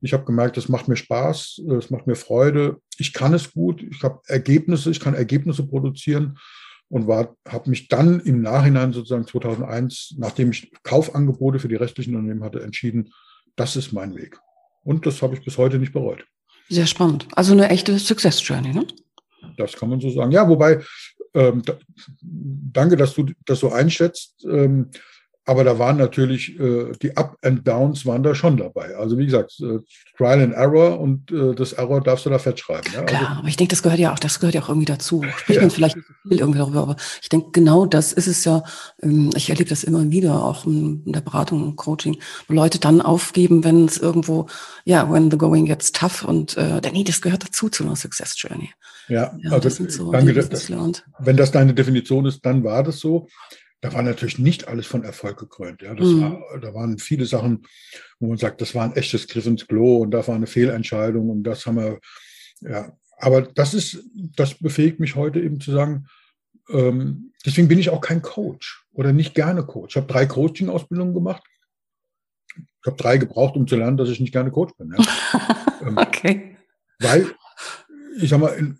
[0.00, 2.80] ich habe gemerkt, es macht mir Spaß, es macht mir Freude.
[2.98, 6.38] Ich kann es gut, ich habe Ergebnisse, ich kann Ergebnisse produzieren
[6.88, 12.42] und habe mich dann im Nachhinein sozusagen 2001, nachdem ich Kaufangebote für die restlichen Unternehmen
[12.42, 13.12] hatte, entschieden,
[13.56, 14.40] das ist mein Weg.
[14.90, 16.24] Und das habe ich bis heute nicht bereut.
[16.68, 17.28] Sehr spannend.
[17.36, 18.88] Also eine echte Success Journey, ne?
[19.56, 20.32] Das kann man so sagen.
[20.32, 20.82] Ja, wobei,
[21.32, 21.78] ähm, da,
[22.20, 24.44] danke, dass du das so einschätzt.
[24.50, 24.90] Ähm,
[25.46, 28.94] aber da waren natürlich äh, die Up and Downs waren da schon dabei.
[28.96, 29.78] Also wie gesagt, äh,
[30.16, 32.86] Trial and Error und äh, das Error darfst du da fett schreiben.
[32.92, 33.02] Ja?
[33.02, 35.24] Klar, also, aber ich denke, das gehört ja auch, das gehört ja auch irgendwie dazu.
[35.38, 35.62] Spricht ja.
[35.62, 38.62] man vielleicht nicht so viel irgendwie darüber, aber ich denke, genau das ist es ja.
[39.02, 43.00] Ähm, ich erlebe das immer wieder, auch in, der Beratung und Coaching, wo Leute dann
[43.00, 44.46] aufgeben, wenn es irgendwo,
[44.84, 48.34] ja, when the going gets tough und äh, nee, das gehört dazu zu einer Success
[48.36, 48.70] Journey.
[49.08, 50.70] Ja, ja also das so danke, das
[51.18, 53.26] wenn das deine Definition ist, dann war das so
[53.80, 55.82] da war natürlich nicht alles von Erfolg gekrönt.
[55.82, 56.20] Ja, das mhm.
[56.20, 57.66] war, da waren viele Sachen,
[58.18, 61.30] wo man sagt, das war ein echtes Griff ins Klo und da war eine Fehlentscheidung
[61.30, 61.98] und das haben wir,
[62.60, 62.92] ja.
[63.16, 66.06] Aber das ist, das befähigt mich heute eben zu sagen,
[66.70, 69.94] ähm, deswegen bin ich auch kein Coach oder nicht gerne Coach.
[69.94, 71.42] Ich habe drei Coaching-Ausbildungen gemacht.
[72.56, 74.94] Ich habe drei gebraucht, um zu lernen, dass ich nicht gerne Coach bin.
[74.96, 75.04] Ja.
[75.82, 76.58] Ähm, okay.
[76.98, 77.34] Weil,
[78.20, 78.78] ich sag mal, in,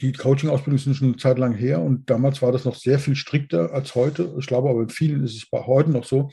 [0.00, 3.16] die Coaching-Ausbildung sind schon eine Zeit lang her und damals war das noch sehr viel
[3.16, 4.34] strikter als heute.
[4.38, 6.30] Ich glaube aber in vielen ist es bei heute noch so.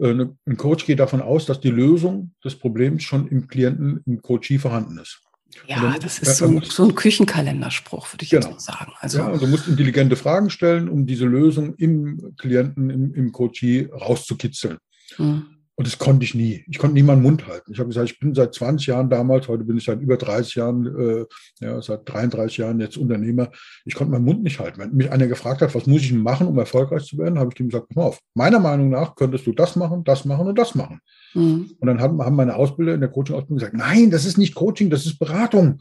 [0.00, 4.02] Äh, ne, ein Coach geht davon aus, dass die Lösung des Problems schon im Klienten,
[4.06, 5.20] im Coachie vorhanden ist.
[5.66, 8.50] Ja, dann, das ist so ein, so ein, Küchenkalenderspruch, würde ich genau.
[8.50, 8.92] jetzt sagen.
[9.00, 13.32] Also, ja, und du musst intelligente Fragen stellen, um diese Lösung im Klienten, im, im
[13.32, 14.78] Coachie rauszukitzeln.
[15.16, 15.57] Mhm.
[15.78, 16.64] Und das konnte ich nie.
[16.68, 17.70] Ich konnte nie meinen Mund halten.
[17.72, 20.56] Ich habe gesagt, ich bin seit 20 Jahren damals, heute bin ich seit über 30
[20.56, 21.24] Jahren, äh,
[21.60, 23.50] ja, seit 33 Jahren jetzt Unternehmer.
[23.84, 24.80] Ich konnte meinen Mund nicht halten.
[24.80, 27.60] Wenn mich einer gefragt hat, was muss ich machen, um erfolgreich zu werden, habe ich
[27.60, 30.58] ihm gesagt, pass mal auf, meiner Meinung nach könntest du das machen, das machen und
[30.58, 30.98] das machen.
[31.34, 31.70] Mhm.
[31.78, 34.90] Und dann haben, haben meine Ausbilder in der Coaching-Ausbildung gesagt, nein, das ist nicht Coaching,
[34.90, 35.78] das ist Beratung.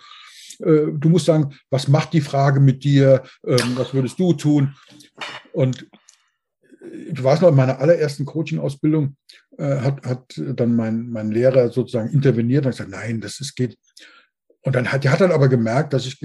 [0.60, 3.24] Äh, du musst sagen, was macht die Frage mit dir?
[3.44, 4.76] Ähm, was würdest du tun?
[5.54, 5.88] Und
[6.92, 9.16] ich weiß noch, in meiner allerersten Coaching-Ausbildung
[9.58, 13.78] äh, hat, hat dann mein, mein Lehrer sozusagen interveniert und gesagt, nein, das ist, geht.
[14.62, 16.20] Und dann hat, der hat dann aber gemerkt, dass ich,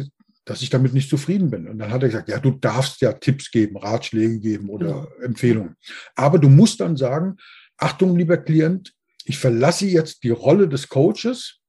[0.45, 1.69] dass ich damit nicht zufrieden bin.
[1.69, 5.25] Und dann hat er gesagt, ja, du darfst ja Tipps geben, Ratschläge geben oder ja.
[5.25, 5.77] Empfehlungen.
[6.15, 7.37] Aber du musst dann sagen,
[7.77, 8.93] Achtung, lieber Klient,
[9.25, 11.61] ich verlasse jetzt die Rolle des Coaches,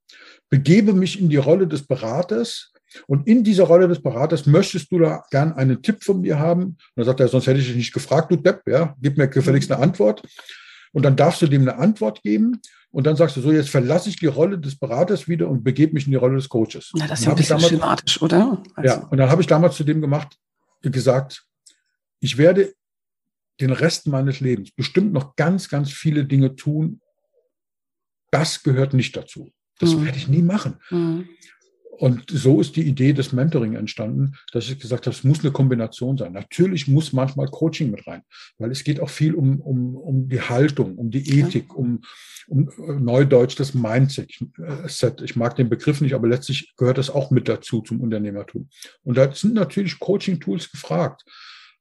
[0.50, 2.73] begebe mich in die Rolle des Beraters
[3.08, 6.64] und in dieser Rolle des Beraters möchtest du da gern einen Tipp von mir haben?
[6.64, 9.28] Und dann sagt er, sonst hätte ich dich nicht gefragt, du Depp, ja, gib mir
[9.28, 10.22] gefälligst eine Antwort.
[10.92, 12.62] Und dann darfst du dem eine Antwort geben.
[12.92, 15.94] Und dann sagst du so, jetzt verlasse ich die Rolle des Beraters wieder und begebe
[15.94, 16.92] mich in die Rolle des Coaches.
[16.96, 18.62] Ja, das ist ja ein bisschen damals, schematisch, oder?
[18.76, 18.88] Also.
[18.88, 20.38] Ja, und dann habe ich damals zu dem gemacht,
[20.82, 21.44] gesagt,
[22.20, 22.74] ich werde
[23.60, 27.02] den Rest meines Lebens bestimmt noch ganz, ganz viele Dinge tun.
[28.32, 29.52] Das gehört nicht dazu.
[29.80, 30.06] Das mhm.
[30.06, 30.80] werde ich nie machen.
[30.90, 31.30] Mhm.
[31.98, 35.52] Und so ist die Idee des Mentoring entstanden, dass ich gesagt habe, es muss eine
[35.52, 36.34] Kombination sein.
[36.34, 38.24] Natürlich muss manchmal Coaching mit rein,
[38.58, 42.02] weil es geht auch viel um, um, um die Haltung, um die Ethik, um,
[42.48, 44.32] um äh, Neudeutsch das Mindset.
[44.58, 48.70] Äh, ich mag den Begriff nicht, aber letztlich gehört das auch mit dazu zum Unternehmertum.
[49.04, 51.24] Und da sind natürlich Coaching-Tools gefragt.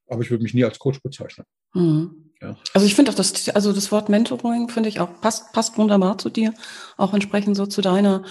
[0.09, 1.47] aber ich würde mich nie als Coach bezeichnen.
[1.73, 2.33] Mhm.
[2.43, 2.57] Ja.
[2.75, 6.19] Also ich finde auch das, also das Wort Mentoring finde ich auch passt, passt wunderbar
[6.19, 6.53] zu dir,
[6.97, 8.25] auch entsprechend so zu deiner,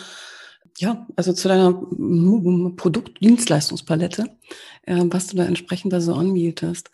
[0.82, 4.36] ja, also zu deiner Produkt-Dienstleistungspalette,
[4.82, 6.90] äh, was du da entsprechend da so anbietest.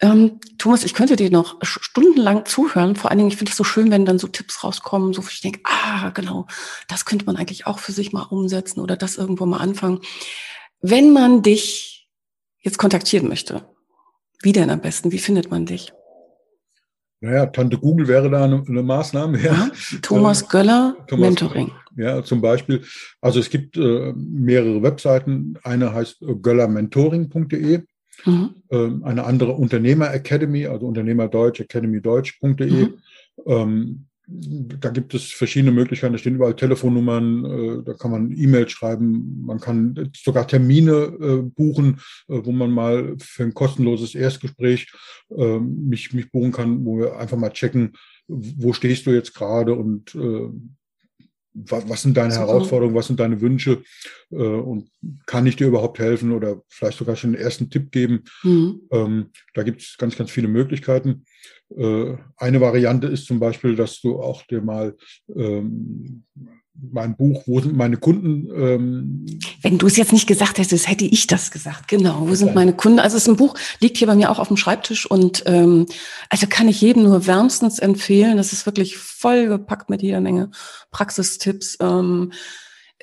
[0.00, 2.94] Ähm, Thomas, ich könnte dir noch stundenlang zuhören.
[2.94, 5.40] Vor allen Dingen, ich finde es so schön, wenn dann so Tipps rauskommen, so ich
[5.40, 6.46] denke, ah, genau,
[6.88, 10.00] das könnte man eigentlich auch für sich mal umsetzen oder das irgendwo mal anfangen.
[10.82, 12.10] Wenn man dich
[12.60, 13.64] jetzt kontaktieren möchte,
[14.42, 15.10] wie denn am besten?
[15.10, 15.94] Wie findet man dich?
[17.22, 19.38] Naja, Tante Google wäre da eine, eine Maßnahme.
[19.38, 19.52] Ja.
[19.52, 19.70] ja.
[20.02, 21.70] Thomas Göller, Thomas, Mentoring.
[21.96, 22.82] Ja, zum Beispiel.
[23.20, 25.56] Also es gibt äh, mehrere Webseiten.
[25.62, 27.82] Eine heißt göllermentoring.de.
[28.24, 28.54] Mhm.
[28.70, 32.70] Ähm, eine andere Unternehmer Academy, also Unternehmerdeutsch, academydeutsch.de.
[32.70, 32.94] Mhm.
[33.46, 36.12] Ähm, da gibt es verschiedene Möglichkeiten.
[36.12, 41.42] Da stehen überall Telefonnummern, äh, da kann man E-Mails schreiben, man kann sogar Termine äh,
[41.42, 44.92] buchen, äh, wo man mal für ein kostenloses Erstgespräch
[45.36, 47.92] ähm, mich, mich buchen kann, wo wir einfach mal checken,
[48.26, 50.16] wo stehst du jetzt gerade und
[51.54, 52.46] was, sind deine Super.
[52.46, 53.82] Herausforderungen, was sind deine Wünsche
[54.30, 54.90] und
[55.26, 58.24] kann ich dir überhaupt helfen oder vielleicht sogar schon einen ersten Tipp geben.
[58.42, 58.80] Mhm.
[58.90, 61.26] Ähm, da gibt es ganz, ganz viele Möglichkeiten.
[61.76, 64.96] Äh, eine Variante ist zum Beispiel, dass du auch dir mal
[65.34, 66.24] ähm,
[66.90, 68.48] mein Buch, wo sind meine Kunden?
[68.56, 69.26] Ähm
[69.60, 71.88] Wenn du es jetzt nicht gesagt hättest, hätte ich das gesagt.
[71.88, 72.98] Genau, wo sind meine Kunden?
[72.98, 75.86] Also es ist ein Buch, liegt hier bei mir auch auf dem Schreibtisch und ähm,
[76.30, 78.36] also kann ich jedem nur wärmstens empfehlen.
[78.36, 80.50] Das ist wirklich vollgepackt mit jeder Menge
[80.90, 81.76] Praxistipps.
[81.80, 82.36] Ähm, äh,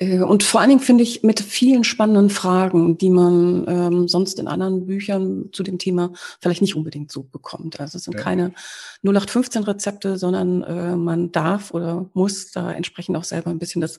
[0.02, 4.48] und vor allen Dingen finde ich mit vielen spannenden Fragen, die man ähm, sonst in
[4.48, 7.80] anderen Büchern zu dem Thema vielleicht nicht unbedingt so bekommt.
[7.80, 8.22] Also es sind ja.
[8.22, 8.54] keine
[9.02, 13.98] 0815 Rezepte, sondern äh, man darf oder muss da entsprechend auch selber ein bisschen das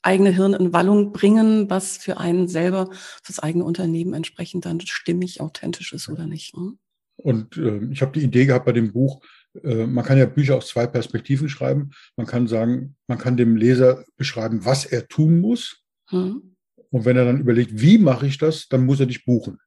[0.00, 2.88] eigene Hirn in Wallung bringen, was für einen selber,
[3.22, 6.56] fürs eigene Unternehmen entsprechend dann stimmig, authentisch ist oder nicht.
[6.56, 6.78] Hm?
[7.16, 9.26] Und äh, ich habe die Idee gehabt bei dem Buch, äh,
[9.62, 11.90] man kann ja Bücher aus zwei Perspektiven schreiben.
[12.16, 15.82] Man kann sagen, man kann dem Leser beschreiben, was er tun muss.
[16.10, 16.56] Mhm.
[16.90, 19.58] Und wenn er dann überlegt, wie mache ich das, dann muss er dich buchen.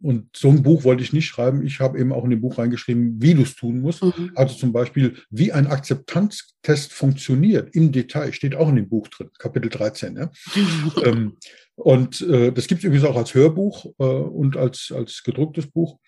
[0.00, 1.64] Und so ein Buch wollte ich nicht schreiben.
[1.64, 4.02] Ich habe eben auch in dem Buch reingeschrieben, wie du es tun musst.
[4.02, 4.32] Mhm.
[4.34, 9.30] Also zum Beispiel, wie ein Akzeptanztest funktioniert im Detail, steht auch in dem Buch drin,
[9.38, 10.16] Kapitel 13.
[10.16, 10.30] Ja?
[11.04, 11.36] ähm,
[11.82, 15.98] und äh, das gibt es übrigens auch als Hörbuch äh, und als, als gedrucktes Buch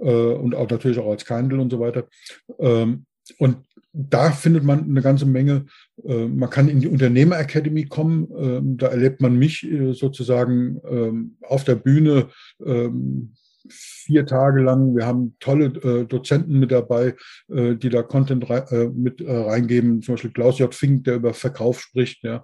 [0.00, 2.08] äh, und auch natürlich auch als Kindle und so weiter.
[2.58, 3.04] Ähm,
[3.38, 3.58] und
[3.92, 5.66] da findet man eine ganze Menge.
[6.04, 8.28] Äh, man kann in die Unternehmer Academy kommen.
[8.34, 12.28] Ähm, da erlebt man mich äh, sozusagen ähm, auf der Bühne
[12.64, 13.34] ähm,
[13.70, 14.96] vier Tage lang.
[14.96, 17.14] Wir haben tolle äh, Dozenten mit dabei,
[17.48, 20.02] äh, die da Content rei äh, mit äh, reingeben.
[20.02, 20.74] Zum Beispiel Klaus J.
[20.74, 22.22] Fink, der über Verkauf spricht.
[22.22, 22.42] Ja.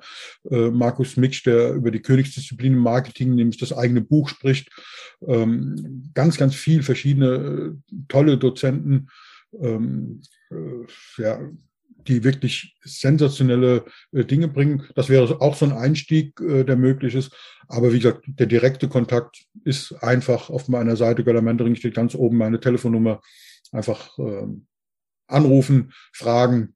[0.51, 4.71] Äh, Markus Miksch, der über die Königsdisziplin im Marketing, nämlich das eigene Buch spricht.
[5.27, 9.09] Ähm, ganz, ganz viel verschiedene äh, tolle Dozenten.
[9.61, 10.23] Ähm,
[11.19, 11.41] ja,
[12.09, 14.85] die wirklich sensationelle äh, Dinge bringen.
[14.95, 17.35] Das wäre auch so ein Einstieg, äh, der möglich ist.
[17.69, 22.39] Aber wie gesagt, der direkte Kontakt ist einfach auf meiner Seite Göller steht ganz oben
[22.39, 23.21] meine Telefonnummer.
[23.73, 24.47] Einfach äh,
[25.27, 26.75] anrufen, fragen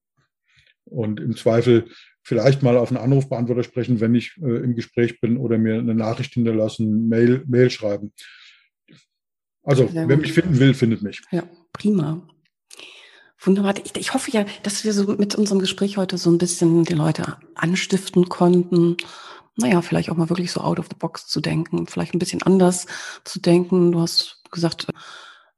[0.85, 1.87] und im Zweifel
[2.23, 5.95] vielleicht mal auf einen Anrufbeantworter sprechen, wenn ich äh, im Gespräch bin oder mir eine
[5.95, 8.13] Nachricht hinterlassen, Mail, Mail schreiben.
[9.63, 11.21] Also, wer mich finden will, findet mich.
[11.31, 12.27] Ja, prima.
[13.43, 13.75] Wunderbar.
[13.83, 16.95] Ich, ich hoffe ja, dass wir so mit unserem Gespräch heute so ein bisschen die
[16.95, 18.99] Leute anstiften konnten.
[19.57, 22.43] Naja, vielleicht auch mal wirklich so out of the box zu denken, vielleicht ein bisschen
[22.43, 22.87] anders
[23.25, 23.93] zu denken.
[23.93, 24.87] Du hast gesagt,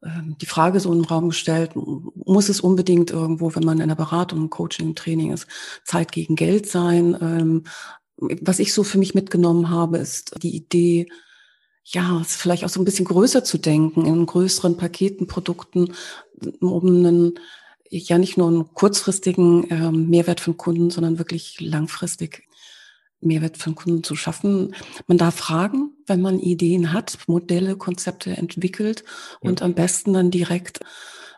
[0.04, 3.96] ähm, die Frage so im Raum gestellt, muss es unbedingt irgendwo, wenn man in der
[3.96, 5.48] Beratung, Coaching, Training ist,
[5.84, 7.16] Zeit gegen Geld sein?
[7.20, 7.64] Ähm,
[8.16, 11.08] was ich so für mich mitgenommen habe, ist die Idee,
[11.84, 15.94] ja, es vielleicht auch so ein bisschen größer zu denken, in größeren Paketen, Produkten,
[16.60, 17.34] um einen
[17.92, 22.48] ja nicht nur einen kurzfristigen ähm, Mehrwert den Kunden, sondern wirklich langfristig
[23.20, 24.74] Mehrwert den Kunden zu schaffen.
[25.06, 29.04] Man darf fragen, wenn man Ideen hat, Modelle, Konzepte entwickelt
[29.42, 29.50] ja.
[29.50, 30.80] und am besten dann direkt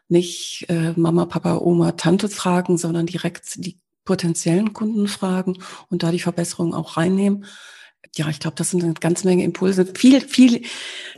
[0.08, 6.12] nicht äh, Mama, Papa, Oma, Tante fragen, sondern direkt die potenziellen Kunden fragen und da
[6.12, 7.46] die Verbesserungen auch reinnehmen
[8.16, 9.86] ja, ich glaube, das sind eine ganze Menge Impulse.
[9.86, 10.62] Viel, viel,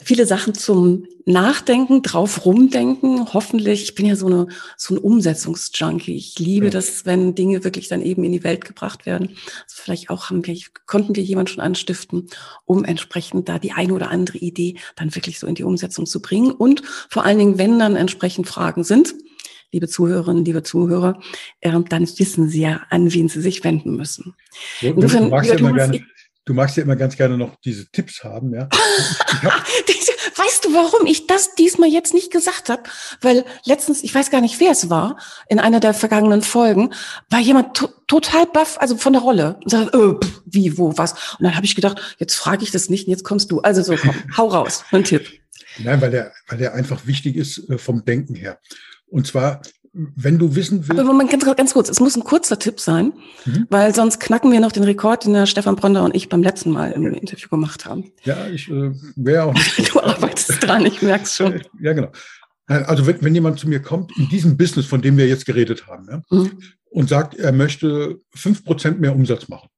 [0.02, 3.32] viele Sachen zum Nachdenken, drauf rumdenken.
[3.34, 6.16] Hoffentlich, ich bin ja so eine, so ein Umsetzungsjunkie.
[6.16, 6.70] Ich liebe ja.
[6.70, 9.30] das, wenn Dinge wirklich dann eben in die Welt gebracht werden.
[9.64, 12.28] Also vielleicht auch haben wir, konnten wir jemanden schon anstiften,
[12.64, 16.22] um entsprechend da die eine oder andere Idee dann wirklich so in die Umsetzung zu
[16.22, 16.50] bringen.
[16.50, 19.14] Und vor allen Dingen, wenn dann entsprechend Fragen sind,
[19.70, 21.20] liebe Zuhörerinnen, liebe Zuhörer,
[21.60, 24.34] äh, dann wissen Sie ja, an wen Sie sich wenden müssen.
[24.80, 26.06] Insofern, du magst ja immer gerne
[26.46, 28.68] Du magst ja immer ganz gerne noch diese Tipps haben, ja.
[29.42, 29.66] Hab,
[30.38, 32.84] weißt du, warum ich das diesmal jetzt nicht gesagt habe?
[33.20, 35.18] Weil letztens, ich weiß gar nicht, wer es war,
[35.48, 36.94] in einer der vergangenen Folgen,
[37.30, 39.58] war jemand to total baff, also von der Rolle.
[39.64, 41.12] Und sagt, äh, pff, wie, wo, was?
[41.12, 43.60] Und dann habe ich gedacht, jetzt frage ich das nicht, und jetzt kommst du.
[43.62, 45.28] Also so, komm, hau raus, ein Tipp.
[45.78, 48.60] Nein, weil der, weil der einfach wichtig ist äh, vom Denken her.
[49.08, 49.62] Und zwar,
[50.14, 50.90] wenn du wissen willst.
[50.90, 53.12] Aber Moment, ganz, ganz kurz, es muss ein kurzer Tipp sein,
[53.44, 53.66] mhm.
[53.70, 56.70] weil sonst knacken wir noch den Rekord, den der Stefan Bronder und ich beim letzten
[56.70, 57.06] Mal im.
[57.06, 58.12] Interview gemacht haben.
[58.24, 59.94] Ja, ich äh, wäre auch nicht.
[59.94, 61.60] du arbeitest dran, ich merk's schon.
[61.80, 62.10] Ja, genau.
[62.66, 65.86] Also wenn, wenn jemand zu mir kommt, in diesem Business, von dem wir jetzt geredet
[65.86, 66.58] haben, ja, mhm.
[66.90, 69.68] und sagt, er möchte fünf Prozent mehr Umsatz machen,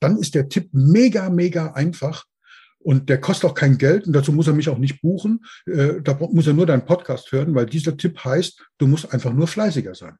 [0.00, 2.24] dann ist der Tipp mega, mega einfach.
[2.86, 5.44] Und der kostet auch kein Geld und dazu muss er mich auch nicht buchen.
[5.66, 9.32] Äh, da muss er nur deinen Podcast hören, weil dieser Tipp heißt, du musst einfach
[9.32, 10.14] nur fleißiger sein.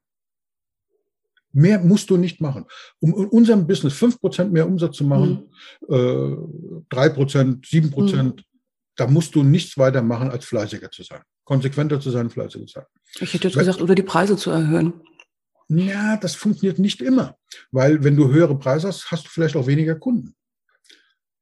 [1.53, 2.65] Mehr musst du nicht machen.
[2.99, 5.49] Um in unserem Business fünf Prozent mehr Umsatz zu machen,
[5.87, 6.85] mhm.
[6.89, 8.59] drei Prozent, sieben Prozent, mhm.
[8.97, 11.21] da musst du nichts weiter machen, als fleißiger zu sein.
[11.45, 12.85] Konsequenter zu sein, fleißiger zu sein.
[13.21, 14.91] Ich hätte jetzt weil, gesagt, oder die Preise zu erhöhen.
[15.69, 17.37] Ja, das funktioniert nicht immer.
[17.71, 20.35] Weil wenn du höhere Preise hast, hast du vielleicht auch weniger Kunden.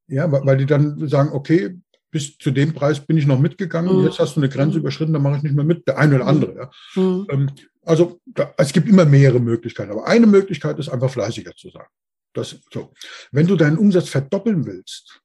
[0.07, 1.79] Ja, weil die dann sagen, okay,
[2.11, 4.05] bis zu dem Preis bin ich noch mitgegangen, mhm.
[4.05, 6.27] jetzt hast du eine Grenze überschritten, dann mache ich nicht mehr mit, der eine oder
[6.27, 6.55] andere.
[6.55, 7.01] Ja.
[7.01, 7.27] Mhm.
[7.29, 7.51] Ähm,
[7.83, 11.85] also da, es gibt immer mehrere Möglichkeiten, aber eine Möglichkeit ist einfach fleißiger zu sein.
[12.33, 12.93] Das, so.
[13.31, 15.21] Wenn du deinen Umsatz verdoppeln willst,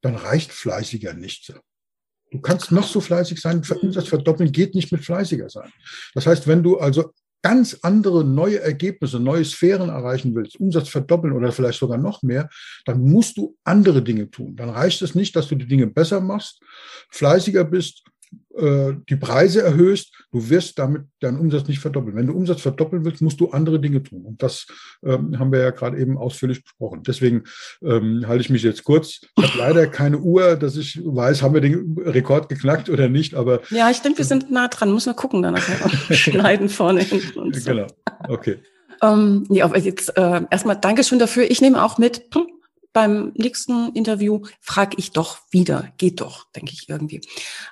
[0.00, 1.52] dann reicht fleißiger nicht.
[2.30, 5.72] Du kannst noch so fleißig sein, Umsatz verdoppeln geht nicht mit fleißiger sein.
[6.14, 7.12] Das heißt, wenn du also
[7.42, 12.48] ganz andere neue Ergebnisse, neue Sphären erreichen willst, Umsatz verdoppeln oder vielleicht sogar noch mehr,
[12.84, 14.56] dann musst du andere Dinge tun.
[14.56, 16.60] Dann reicht es nicht, dass du die Dinge besser machst,
[17.10, 18.02] fleißiger bist
[18.58, 22.16] äh, die Preise erhöhst, du wirst damit deinen Umsatz nicht verdoppeln.
[22.16, 24.22] Wenn du Umsatz verdoppeln willst, musst du andere Dinge tun.
[24.24, 24.66] Und das
[25.04, 27.02] ähm, haben wir ja gerade eben ausführlich besprochen.
[27.06, 27.44] Deswegen
[27.82, 29.20] ähm, halte ich mich jetzt kurz.
[29.36, 33.34] Ich habe leider keine Uhr, dass ich weiß, haben wir den Rekord geknackt oder nicht.
[33.34, 34.90] Aber ja, ich denke, wir sind nah dran.
[34.90, 35.56] Muss man gucken, dann
[36.10, 37.70] schneiden vorne hinten und so.
[37.70, 37.86] Genau.
[38.28, 38.58] Okay.
[39.02, 41.50] Ähm, ja, aber jetzt äh, erstmal Dankeschön dafür.
[41.50, 42.24] Ich nehme auch mit.
[42.34, 42.46] Hm,
[42.92, 45.92] beim nächsten Interview frage ich doch wieder.
[45.98, 47.20] Geht doch, denke ich irgendwie.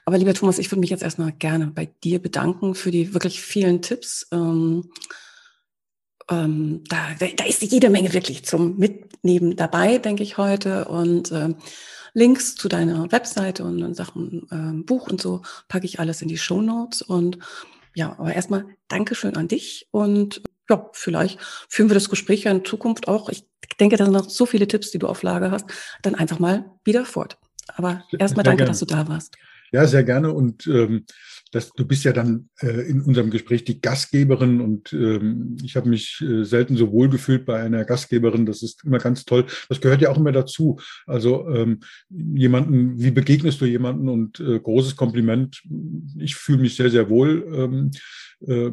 [0.05, 3.41] Aber lieber Thomas, ich würde mich jetzt erstmal gerne bei dir bedanken für die wirklich
[3.41, 4.27] vielen Tipps.
[4.33, 4.91] Ähm,
[6.31, 10.87] ähm, da, da ist jede Menge wirklich zum Mitnehmen dabei, denke ich heute.
[10.87, 11.55] Und äh,
[12.14, 16.39] Links zu deiner Webseite und Sachen äh, Buch und so packe ich alles in die
[16.39, 17.03] Show Notes.
[17.03, 17.39] Und
[17.95, 21.39] ja, aber erstmal Dankeschön an dich und ja, vielleicht
[21.69, 23.29] führen wir das Gespräch ja in Zukunft auch.
[23.29, 23.45] Ich
[23.79, 25.67] denke, da sind noch so viele Tipps, die du auf Lager hast,
[26.03, 27.39] dann einfach mal wieder fort.
[27.69, 28.71] Aber erstmal danke, gerne.
[28.71, 29.37] dass du da warst.
[29.73, 30.33] Ja, sehr gerne.
[30.33, 31.05] Und ähm,
[31.53, 35.89] das, du bist ja dann äh, in unserem Gespräch die Gastgeberin und ähm, ich habe
[35.89, 38.47] mich äh, selten so wohl gefühlt bei einer Gastgeberin.
[38.47, 39.47] Das ist immer ganz toll.
[39.69, 40.79] Das gehört ja auch immer dazu.
[41.07, 45.62] Also ähm, jemanden, wie begegnest du jemanden und äh, großes Kompliment.
[46.19, 47.47] Ich fühle mich sehr, sehr wohl.
[47.53, 47.91] Ähm,
[48.47, 48.71] äh,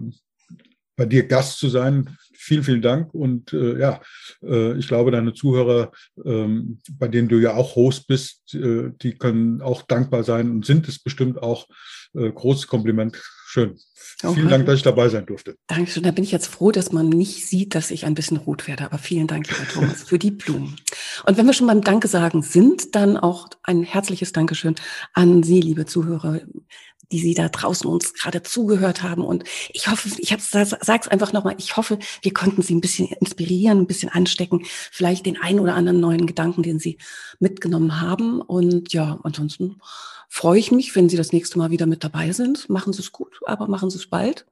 [0.96, 2.18] bei dir Gast zu sein.
[2.36, 3.14] Vielen, vielen Dank.
[3.14, 4.02] Und äh, ja,
[4.44, 5.91] äh, ich glaube, deine Zuhörer,
[6.26, 10.66] ähm, bei denen du ja auch Host bist, äh, die können auch dankbar sein und
[10.66, 11.68] sind es bestimmt auch.
[12.16, 13.22] Äh, großes Kompliment.
[13.54, 13.78] Schön.
[14.24, 14.34] Okay.
[14.34, 15.58] Vielen Dank, dass ich dabei sein durfte.
[15.68, 16.01] Dankeschön.
[16.01, 18.86] Da bin ich jetzt froh, dass man nicht sieht, dass ich ein bisschen rot werde.
[18.86, 20.76] Aber vielen Dank, lieber Thomas, für die Blumen.
[21.28, 24.74] Und wenn wir schon beim Danke sagen sind, dann auch ein herzliches Dankeschön
[25.14, 26.41] an Sie, liebe Zuhörer
[27.12, 29.24] die Sie da draußen uns gerade zugehört haben.
[29.24, 33.08] Und ich hoffe, ich sage es einfach nochmal, ich hoffe, wir konnten Sie ein bisschen
[33.08, 36.97] inspirieren, ein bisschen anstecken, vielleicht den einen oder anderen neuen Gedanken, den Sie
[37.39, 38.41] mitgenommen haben.
[38.41, 39.80] Und ja, ansonsten
[40.34, 42.70] freue ich mich, wenn Sie das nächste Mal wieder mit dabei sind.
[42.70, 44.46] Machen Sie es gut, aber machen Sie es bald.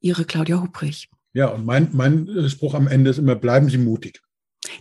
[0.00, 1.08] Ihre Claudia Hubrich.
[1.32, 4.22] Ja, und mein, mein äh, Spruch am Ende ist immer, bleiben Sie mutig.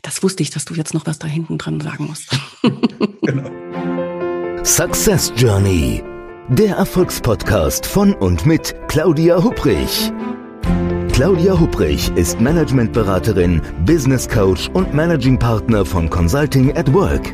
[0.01, 2.32] Das wusste ich, dass du jetzt noch was da hinten dran sagen musst.
[3.22, 4.64] genau.
[4.64, 6.01] Success Journey
[6.49, 10.12] der Erfolgspodcast von und mit Claudia Hubrich.
[11.12, 17.34] Claudia Hubrich ist Managementberaterin, Business Coach und Managing Partner von Consulting at Work.